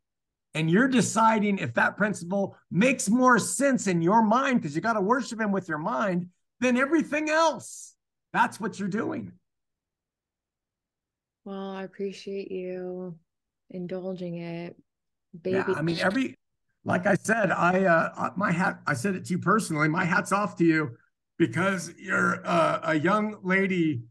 And 0.56 0.72
you're 0.72 0.88
deciding 0.88 1.58
if 1.58 1.74
that 1.74 1.98
principle 1.98 2.56
makes 2.72 3.10
more 3.10 3.38
sense 3.38 3.88
in 3.88 4.02
your 4.02 4.24
mind 4.24 4.62
because 4.62 4.74
you 4.74 4.82
got 4.82 4.94
to 4.94 5.02
worship 5.02 5.42
Him 5.42 5.52
with 5.52 5.68
your 5.68 5.78
mind 5.78 6.30
than 6.62 6.78
everything 6.78 7.30
else. 7.30 7.94
That's 8.32 8.58
what 8.58 8.80
you're 8.80 8.88
doing. 8.88 9.34
Well, 11.44 11.72
I 11.72 11.84
appreciate 11.84 12.50
you 12.52 13.18
indulging 13.70 14.38
it. 14.38 14.78
Baby. 15.40 15.58
Yeah, 15.58 15.76
I 15.76 15.82
mean, 15.82 16.00
every 16.00 16.36
like 16.86 17.06
I 17.06 17.16
said, 17.16 17.52
I 17.52 17.84
uh, 17.84 18.30
my 18.38 18.54
hat. 18.54 18.80
I 18.88 18.94
said 18.94 19.16
it 19.16 19.26
to 19.26 19.34
you 19.34 19.40
personally. 19.40 19.90
My 19.90 20.06
hat's 20.06 20.32
off 20.32 20.56
to 20.58 20.64
you 20.64 20.92
because 21.38 21.94
you're 22.00 22.42
uh, 22.48 22.80
a 22.84 22.96
young 22.96 23.40
lady 23.44 24.04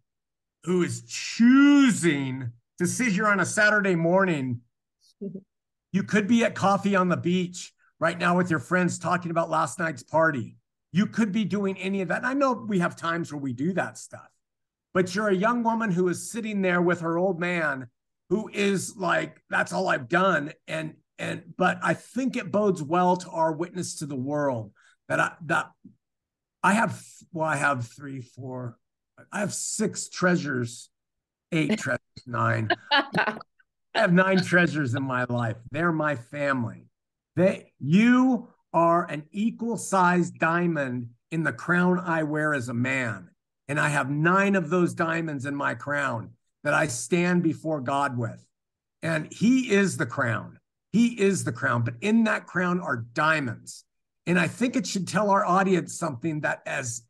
who 0.65 0.83
is 0.83 1.03
choosing 1.07 2.53
to 2.79 2.87
sit 2.87 3.13
here 3.13 3.29
on 3.29 3.41
a 3.41 3.47
Saturday 3.47 3.95
morning. 3.95 4.61
You 5.95 6.03
could 6.03 6.27
be 6.27 6.43
at 6.43 6.57
coffee 6.57 6.97
on 6.97 7.09
the 7.09 7.17
beach 7.17 7.73
right 8.01 8.19
now 8.19 8.37
with 8.37 8.51
your 8.51 8.59
friends 8.59 8.99
talking 8.99 9.31
about 9.31 9.49
last 9.49 9.79
night's 9.79 10.03
party. 10.03 10.57
You 10.91 11.07
could 11.07 11.31
be 11.31 11.45
doing 11.45 11.79
any 11.79 12.01
of 12.01 12.09
that. 12.09 12.19
And 12.19 12.27
I 12.27 12.35
know 12.35 12.53
we 12.53 12.81
have 12.81 12.97
times 12.97 13.33
where 13.33 13.41
we 13.41 13.53
do 13.53 13.73
that 13.75 13.97
stuff, 13.97 14.29
but 14.93 15.15
you're 15.15 15.29
a 15.29 15.37
young 15.37 15.63
woman 15.63 15.93
who 15.93 16.09
is 16.09 16.33
sitting 16.33 16.63
there 16.63 16.83
with 16.83 17.03
her 17.03 17.17
old 17.17 17.39
man 17.39 17.87
who 18.29 18.51
is 18.53 18.97
like, 18.97 19.41
that's 19.49 19.73
all 19.73 19.87
I've 19.87 20.09
done. 20.09 20.53
And 20.67 20.95
and 21.17 21.45
but 21.57 21.79
I 21.81 21.95
think 21.95 22.37
it 22.37 22.51
bodes 22.51 22.83
well 22.83 23.17
to 23.19 23.31
our 23.31 23.53
witness 23.53 23.95
to 24.01 24.07
the 24.07 24.17
world 24.17 24.73
that 25.09 25.21
I 25.21 25.35
that 25.47 25.71
I 26.61 26.73
have 26.73 27.01
well 27.33 27.47
I 27.47 27.55
have 27.55 27.87
three 27.87 28.21
four 28.21 28.79
I 29.31 29.39
have 29.39 29.55
six 29.55 30.09
treasures 30.09 30.91
eight 31.53 31.79
treasures 31.79 32.01
nine 32.27 32.69
I 33.95 34.01
have 34.01 34.13
nine 34.13 34.43
treasures 34.43 34.95
in 34.95 35.03
my 35.03 35.25
life. 35.25 35.57
They're 35.71 35.93
my 35.93 36.17
family. 36.17 36.89
They 37.37 37.73
you 37.79 38.49
are 38.73 39.09
an 39.09 39.25
equal 39.31 39.77
sized 39.77 40.39
diamond 40.39 41.11
in 41.31 41.45
the 41.45 41.53
crown 41.53 41.99
I 41.99 42.25
wear 42.25 42.55
as 42.55 42.69
a 42.69 42.75
man. 42.75 43.31
And 43.69 43.81
I 43.81 43.89
have 43.89 44.11
nine 44.11 44.57
of 44.57 44.69
those 44.69 44.95
diamonds 44.95 45.47
in 45.47 45.55
my 45.55 45.75
crown 45.75 46.31
that 46.65 46.75
I 46.75 46.89
stand 46.89 47.43
before 47.43 47.81
God 47.81 48.19
with. 48.19 48.45
And 49.03 49.33
he 49.33 49.71
is 49.73 49.97
the 49.97 50.07
crown. 50.07 50.59
He 50.93 51.09
is 51.21 51.45
the 51.45 51.53
crown, 51.53 51.83
but 51.83 51.95
in 52.01 52.25
that 52.25 52.47
crown 52.47 52.81
are 52.81 53.05
diamonds. 53.15 53.85
And 54.27 54.39
I 54.39 54.49
think 54.49 54.77
it 54.77 54.87
should 54.87 55.09
tell 55.09 55.31
our 55.31 55.45
audience 55.45 55.95
something 55.95 56.41
that 56.41 56.63
as 56.67 57.03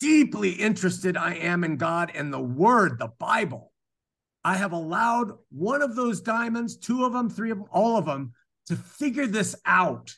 deeply 0.00 0.50
interested 0.50 1.16
I 1.16 1.34
am 1.34 1.64
in 1.64 1.76
God 1.76 2.12
and 2.14 2.32
the 2.32 2.40
word, 2.40 2.98
the 2.98 3.12
Bible, 3.18 3.72
I 4.48 4.56
have 4.56 4.72
allowed 4.72 5.32
one 5.50 5.82
of 5.82 5.94
those 5.94 6.22
diamonds, 6.22 6.78
two 6.78 7.04
of 7.04 7.12
them, 7.12 7.28
three 7.28 7.50
of 7.50 7.58
them, 7.58 7.66
all 7.70 7.98
of 7.98 8.06
them, 8.06 8.32
to 8.68 8.76
figure 8.76 9.26
this 9.26 9.54
out 9.66 10.16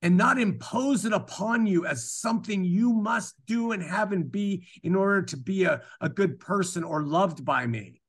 and 0.00 0.16
not 0.16 0.38
impose 0.38 1.04
it 1.04 1.12
upon 1.12 1.66
you 1.66 1.84
as 1.84 2.12
something 2.12 2.64
you 2.64 2.92
must 2.92 3.34
do 3.46 3.72
and 3.72 3.82
have 3.82 4.12
and 4.12 4.30
be 4.30 4.68
in 4.84 4.94
order 4.94 5.22
to 5.22 5.36
be 5.36 5.64
a, 5.64 5.82
a 6.00 6.08
good 6.08 6.38
person 6.38 6.84
or 6.84 7.02
loved 7.02 7.44
by 7.44 7.66
me. 7.66 8.00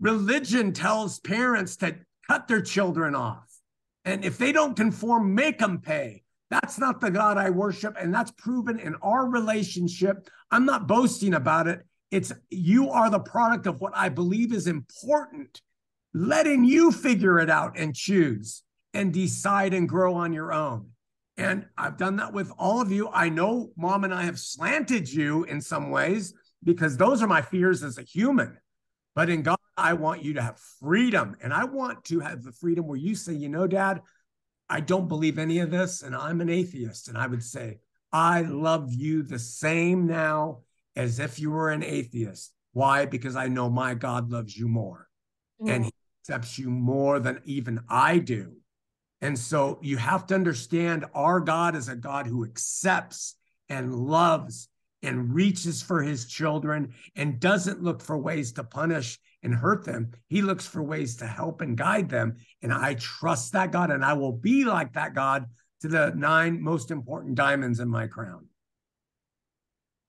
Religion 0.00 0.72
tells 0.72 1.20
parents 1.20 1.76
to 1.76 1.94
cut 2.26 2.48
their 2.48 2.60
children 2.60 3.14
off. 3.14 3.48
And 4.04 4.24
if 4.24 4.36
they 4.36 4.50
don't 4.50 4.74
conform, 4.74 5.32
make 5.32 5.60
them 5.60 5.78
pay. 5.78 6.24
That's 6.50 6.76
not 6.76 7.00
the 7.00 7.12
God 7.12 7.38
I 7.38 7.50
worship. 7.50 7.94
And 8.00 8.12
that's 8.12 8.32
proven 8.32 8.80
in 8.80 8.96
our 8.96 9.28
relationship. 9.28 10.28
I'm 10.50 10.64
not 10.64 10.88
boasting 10.88 11.34
about 11.34 11.68
it. 11.68 11.86
It's 12.10 12.32
you 12.50 12.90
are 12.90 13.10
the 13.10 13.20
product 13.20 13.66
of 13.66 13.80
what 13.80 13.92
I 13.94 14.08
believe 14.08 14.52
is 14.52 14.66
important, 14.66 15.60
letting 16.14 16.64
you 16.64 16.90
figure 16.90 17.38
it 17.38 17.50
out 17.50 17.78
and 17.78 17.94
choose 17.94 18.62
and 18.94 19.12
decide 19.12 19.74
and 19.74 19.88
grow 19.88 20.14
on 20.14 20.32
your 20.32 20.52
own. 20.52 20.90
And 21.36 21.66
I've 21.76 21.96
done 21.96 22.16
that 22.16 22.32
with 22.32 22.50
all 22.58 22.80
of 22.80 22.90
you. 22.90 23.08
I 23.12 23.28
know 23.28 23.70
mom 23.76 24.04
and 24.04 24.12
I 24.12 24.22
have 24.22 24.38
slanted 24.38 25.08
you 25.08 25.44
in 25.44 25.60
some 25.60 25.90
ways 25.90 26.34
because 26.64 26.96
those 26.96 27.22
are 27.22 27.28
my 27.28 27.42
fears 27.42 27.82
as 27.84 27.98
a 27.98 28.02
human. 28.02 28.58
But 29.14 29.30
in 29.30 29.42
God, 29.42 29.58
I 29.76 29.92
want 29.92 30.24
you 30.24 30.34
to 30.34 30.42
have 30.42 30.58
freedom. 30.80 31.36
And 31.40 31.52
I 31.52 31.64
want 31.64 32.04
to 32.06 32.20
have 32.20 32.42
the 32.42 32.52
freedom 32.52 32.86
where 32.86 32.96
you 32.96 33.14
say, 33.14 33.34
you 33.34 33.48
know, 33.48 33.66
dad, 33.66 34.00
I 34.68 34.80
don't 34.80 35.08
believe 35.08 35.38
any 35.38 35.60
of 35.60 35.70
this, 35.70 36.02
and 36.02 36.14
I'm 36.14 36.40
an 36.40 36.50
atheist. 36.50 37.08
And 37.08 37.16
I 37.16 37.26
would 37.26 37.42
say, 37.42 37.78
I 38.12 38.42
love 38.42 38.92
you 38.92 39.22
the 39.22 39.38
same 39.38 40.06
now 40.06 40.60
as 40.98 41.20
if 41.20 41.38
you 41.38 41.50
were 41.50 41.70
an 41.70 41.84
atheist. 41.84 42.52
Why? 42.72 43.06
Because 43.06 43.36
I 43.36 43.46
know 43.46 43.70
my 43.70 43.94
God 43.94 44.30
loves 44.30 44.54
you 44.54 44.68
more 44.68 45.08
mm. 45.62 45.70
and 45.70 45.84
he 45.86 45.92
accepts 46.20 46.58
you 46.58 46.68
more 46.68 47.20
than 47.20 47.40
even 47.44 47.80
I 47.88 48.18
do. 48.18 48.56
And 49.20 49.38
so 49.38 49.78
you 49.80 49.96
have 49.96 50.26
to 50.26 50.34
understand 50.34 51.06
our 51.14 51.40
God 51.40 51.74
is 51.74 51.88
a 51.88 51.96
God 51.96 52.26
who 52.26 52.44
accepts 52.44 53.36
and 53.68 53.94
loves 53.94 54.68
and 55.02 55.32
reaches 55.32 55.82
for 55.82 56.02
his 56.02 56.26
children 56.26 56.92
and 57.14 57.40
doesn't 57.40 57.82
look 57.82 58.02
for 58.02 58.18
ways 58.18 58.52
to 58.52 58.64
punish 58.64 59.18
and 59.44 59.54
hurt 59.54 59.84
them. 59.84 60.10
He 60.26 60.42
looks 60.42 60.66
for 60.66 60.82
ways 60.82 61.16
to 61.16 61.26
help 61.26 61.60
and 61.60 61.76
guide 61.76 62.08
them. 62.08 62.36
And 62.60 62.72
I 62.72 62.94
trust 62.94 63.52
that 63.52 63.70
God 63.70 63.90
and 63.90 64.04
I 64.04 64.14
will 64.14 64.32
be 64.32 64.64
like 64.64 64.94
that 64.94 65.14
God 65.14 65.46
to 65.82 65.88
the 65.88 66.12
nine 66.16 66.60
most 66.60 66.90
important 66.90 67.36
diamonds 67.36 67.78
in 67.78 67.88
my 67.88 68.08
crown. 68.08 68.47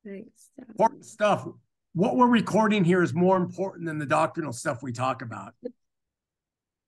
Thanks. 0.06 0.50
Important 0.58 1.06
stuff. 1.06 1.48
What 1.94 2.16
we're 2.16 2.28
recording 2.28 2.84
here 2.84 3.02
is 3.02 3.14
more 3.14 3.38
important 3.38 3.86
than 3.86 4.00
the 4.00 4.06
doctrinal 4.06 4.54
stuff 4.54 4.82
we 4.82 4.92
talk 4.92 5.22
about. 5.22 5.54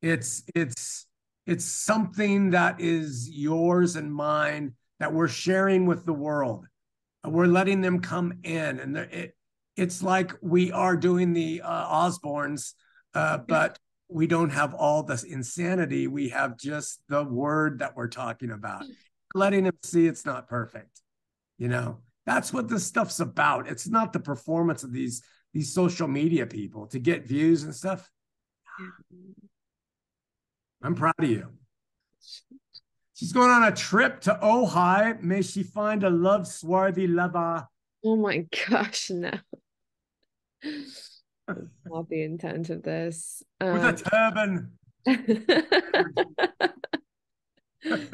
It's 0.01 0.43
it's 0.55 1.07
it's 1.45 1.65
something 1.65 2.51
that 2.51 2.79
is 2.79 3.29
yours 3.29 3.95
and 3.95 4.13
mine 4.13 4.73
that 4.99 5.13
we're 5.13 5.27
sharing 5.27 5.85
with 5.85 6.05
the 6.05 6.13
world. 6.13 6.65
We're 7.25 7.47
letting 7.47 7.81
them 7.81 7.99
come 7.99 8.33
in. 8.43 8.79
And 8.79 8.97
it, 8.97 9.35
it's 9.75 10.01
like 10.01 10.33
we 10.41 10.71
are 10.71 10.95
doing 10.95 11.33
the 11.33 11.61
uh, 11.63 11.87
osbournes 11.87 12.73
uh, 13.13 13.39
but 13.39 13.77
we 14.07 14.27
don't 14.27 14.51
have 14.51 14.73
all 14.73 15.03
this 15.03 15.23
insanity. 15.23 16.07
We 16.07 16.29
have 16.29 16.57
just 16.57 17.01
the 17.09 17.23
word 17.23 17.79
that 17.79 17.95
we're 17.95 18.07
talking 18.07 18.51
about. 18.51 18.85
Letting 19.33 19.65
them 19.65 19.77
see 19.83 20.07
it's 20.07 20.25
not 20.25 20.47
perfect 20.47 21.01
you 21.61 21.67
know 21.67 21.99
That's 22.25 22.53
what 22.53 22.67
this 22.67 22.85
stuff's 22.85 23.19
about. 23.19 23.67
It's 23.67 23.87
not 23.87 24.13
the 24.13 24.19
performance 24.19 24.83
of 24.83 24.93
these 24.93 25.23
these 25.53 25.73
social 25.73 26.07
media 26.07 26.45
people 26.45 26.87
to 26.87 26.99
get 26.99 27.27
views 27.27 27.63
and 27.63 27.75
stuff. 27.75 28.09
I'm 30.81 30.95
proud 30.95 31.15
of 31.19 31.29
you. 31.29 31.47
She's 33.13 33.33
going 33.33 33.49
on 33.49 33.65
a 33.65 33.71
trip 33.71 34.21
to 34.21 34.39
Ojai. 34.41 35.21
May 35.21 35.41
she 35.41 35.63
find 35.63 36.03
a 36.03 36.09
love 36.09 36.47
swarthy 36.47 37.07
lover. 37.07 37.67
Oh 38.03 38.15
my 38.15 38.47
gosh, 38.69 39.11
no. 39.11 39.31
Not 41.85 42.09
the 42.09 42.23
intent 42.23 42.69
of 42.69 42.81
this. 42.81 43.43
Um, 43.59 43.73
With 43.73 43.83
a 43.83 43.93
turban. 44.09 44.71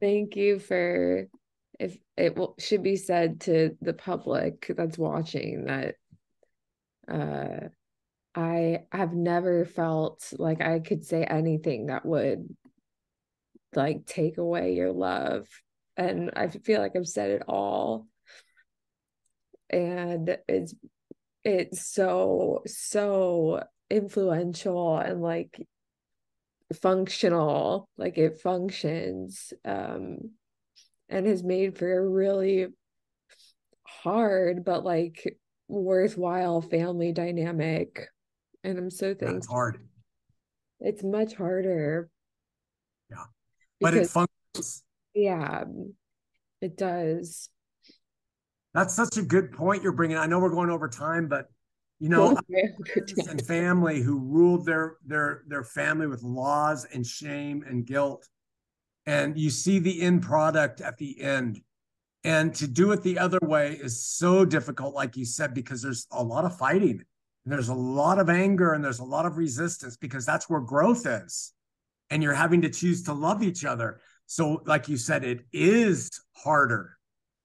Thank 0.00 0.36
you 0.36 0.58
for 0.58 1.28
if 1.78 1.96
it 2.16 2.36
will, 2.36 2.54
should 2.58 2.82
be 2.82 2.96
said 2.96 3.40
to 3.42 3.76
the 3.80 3.92
public 3.92 4.72
that's 4.76 4.98
watching 4.98 5.64
that 5.64 5.94
uh 7.08 7.68
I 8.34 8.84
have 8.92 9.14
never 9.14 9.64
felt 9.64 10.32
like 10.38 10.60
I 10.60 10.78
could 10.78 11.04
say 11.04 11.24
anything 11.24 11.86
that 11.86 12.06
would 12.06 12.54
like 13.74 14.06
take 14.06 14.38
away 14.38 14.74
your 14.74 14.92
love. 14.92 15.46
And 15.96 16.30
I 16.36 16.48
feel 16.48 16.80
like 16.80 16.92
I've 16.94 17.08
said 17.08 17.30
it 17.30 17.42
all. 17.48 18.06
And 19.70 20.38
it's 20.48 20.74
it's 21.44 21.84
so 21.84 22.62
so 22.66 23.62
influential 23.90 24.98
and 24.98 25.20
like 25.20 25.66
functional 26.80 27.88
like 27.96 28.18
it 28.18 28.40
functions 28.40 29.54
um 29.64 30.30
and 31.08 31.26
has 31.26 31.42
made 31.42 31.78
for 31.78 31.98
a 31.98 32.08
really 32.08 32.66
hard 33.84 34.64
but 34.64 34.84
like 34.84 35.36
worthwhile 35.68 36.60
family 36.60 37.12
dynamic. 37.12 38.06
And 38.64 38.78
i'm 38.78 38.90
so 38.90 39.14
thankful. 39.14 39.36
it's 39.36 39.46
hard. 39.46 39.78
It's 40.80 41.02
much 41.02 41.34
harder. 41.34 42.10
Yeah. 43.10 43.24
But 43.80 43.94
it 43.94 44.08
functions. 44.08 44.82
Yeah 45.14 45.64
it 46.60 46.76
does. 46.76 47.50
That's 48.74 48.94
such 48.94 49.16
a 49.16 49.22
good 49.22 49.52
point 49.52 49.82
you're 49.82 49.92
bringing. 49.92 50.16
I 50.16 50.26
know 50.26 50.38
we're 50.38 50.50
going 50.50 50.70
over 50.70 50.88
time 50.88 51.28
but 51.28 51.46
you 52.00 52.08
know 52.10 52.36
and 53.28 53.46
family 53.46 54.00
who 54.02 54.18
ruled 54.20 54.64
their 54.64 54.96
their 55.04 55.42
their 55.48 55.64
family 55.64 56.06
with 56.06 56.22
laws 56.22 56.86
and 56.92 57.04
shame 57.04 57.64
and 57.66 57.86
guilt 57.86 58.28
and 59.08 59.38
you 59.38 59.50
see 59.50 59.78
the 59.78 60.02
end 60.02 60.22
product 60.22 60.80
at 60.80 60.98
the 60.98 61.20
end. 61.20 61.60
And 62.24 62.54
to 62.56 62.66
do 62.66 62.92
it 62.92 63.02
the 63.02 63.18
other 63.18 63.38
way 63.42 63.72
is 63.72 64.04
so 64.04 64.44
difficult 64.44 64.94
like 64.94 65.16
you 65.16 65.24
said 65.24 65.54
because 65.54 65.80
there's 65.82 66.06
a 66.12 66.22
lot 66.22 66.44
of 66.44 66.56
fighting 66.56 67.04
there's 67.50 67.68
a 67.68 67.74
lot 67.74 68.18
of 68.18 68.28
anger 68.28 68.74
and 68.74 68.84
there's 68.84 68.98
a 68.98 69.04
lot 69.04 69.26
of 69.26 69.38
resistance 69.38 69.96
because 69.96 70.26
that's 70.26 70.50
where 70.50 70.60
growth 70.60 71.06
is. 71.06 71.52
And 72.10 72.22
you're 72.22 72.34
having 72.34 72.62
to 72.62 72.70
choose 72.70 73.02
to 73.04 73.12
love 73.12 73.42
each 73.42 73.64
other. 73.64 74.00
So 74.26 74.62
like 74.66 74.88
you 74.88 74.96
said 74.96 75.24
it 75.24 75.46
is 75.52 76.10
harder. 76.36 76.96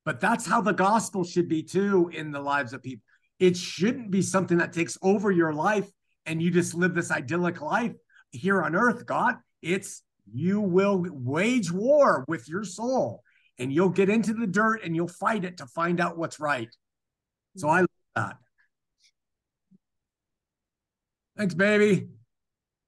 But 0.05 0.19
that's 0.19 0.45
how 0.45 0.59
the 0.59 0.73
gospel 0.73 1.23
should 1.23 1.47
be 1.47 1.63
too 1.63 2.11
in 2.13 2.31
the 2.31 2.41
lives 2.41 2.73
of 2.73 2.83
people. 2.83 3.05
It 3.39 3.55
shouldn't 3.55 4.11
be 4.11 4.21
something 4.21 4.57
that 4.57 4.73
takes 4.73 4.97
over 5.01 5.31
your 5.31 5.53
life 5.53 5.89
and 6.25 6.41
you 6.41 6.51
just 6.51 6.73
live 6.73 6.93
this 6.93 7.11
idyllic 7.11 7.61
life 7.61 7.95
here 8.31 8.61
on 8.61 8.75
earth, 8.75 9.05
God. 9.05 9.35
It's 9.61 10.01
you 10.31 10.61
will 10.61 11.05
wage 11.09 11.71
war 11.71 12.25
with 12.27 12.47
your 12.47 12.63
soul 12.63 13.23
and 13.59 13.71
you'll 13.71 13.89
get 13.89 14.09
into 14.09 14.33
the 14.33 14.47
dirt 14.47 14.83
and 14.83 14.95
you'll 14.95 15.07
fight 15.07 15.45
it 15.45 15.57
to 15.57 15.65
find 15.67 15.99
out 15.99 16.17
what's 16.17 16.39
right. 16.39 16.69
So 17.57 17.69
I 17.69 17.81
love 17.81 17.89
that. 18.15 18.37
Thanks, 21.37 21.53
baby. 21.53 22.09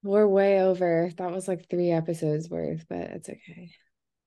We're 0.04 0.28
way 0.28 0.62
over. 0.62 1.10
That 1.18 1.32
was 1.32 1.48
like 1.48 1.70
three 1.70 1.92
episodes 1.92 2.50
worth, 2.50 2.86
but 2.88 3.00
it's 3.00 3.30
okay. 3.30 3.72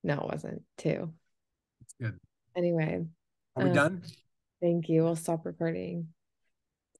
No, 0.03 0.15
it 0.15 0.25
wasn't. 0.25 0.63
Two. 0.77 1.13
It's 1.81 1.93
good. 1.99 2.19
Anyway. 2.55 3.05
Are 3.55 3.63
we 3.63 3.69
um, 3.69 3.75
done? 3.75 4.03
Thank 4.61 4.89
you. 4.89 5.03
We'll 5.03 5.15
stop 5.15 5.45
recording. 5.45 6.09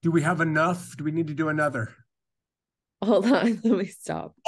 Do 0.02 0.12
we 0.12 0.22
have 0.22 0.40
enough? 0.40 0.96
Do 0.96 1.04
we 1.04 1.12
need 1.12 1.28
to 1.28 1.34
do 1.34 1.50
another? 1.50 1.94
Hold 3.04 3.26
on. 3.26 3.60
Let 3.64 3.78
me 3.78 3.86
stop. 3.86 4.36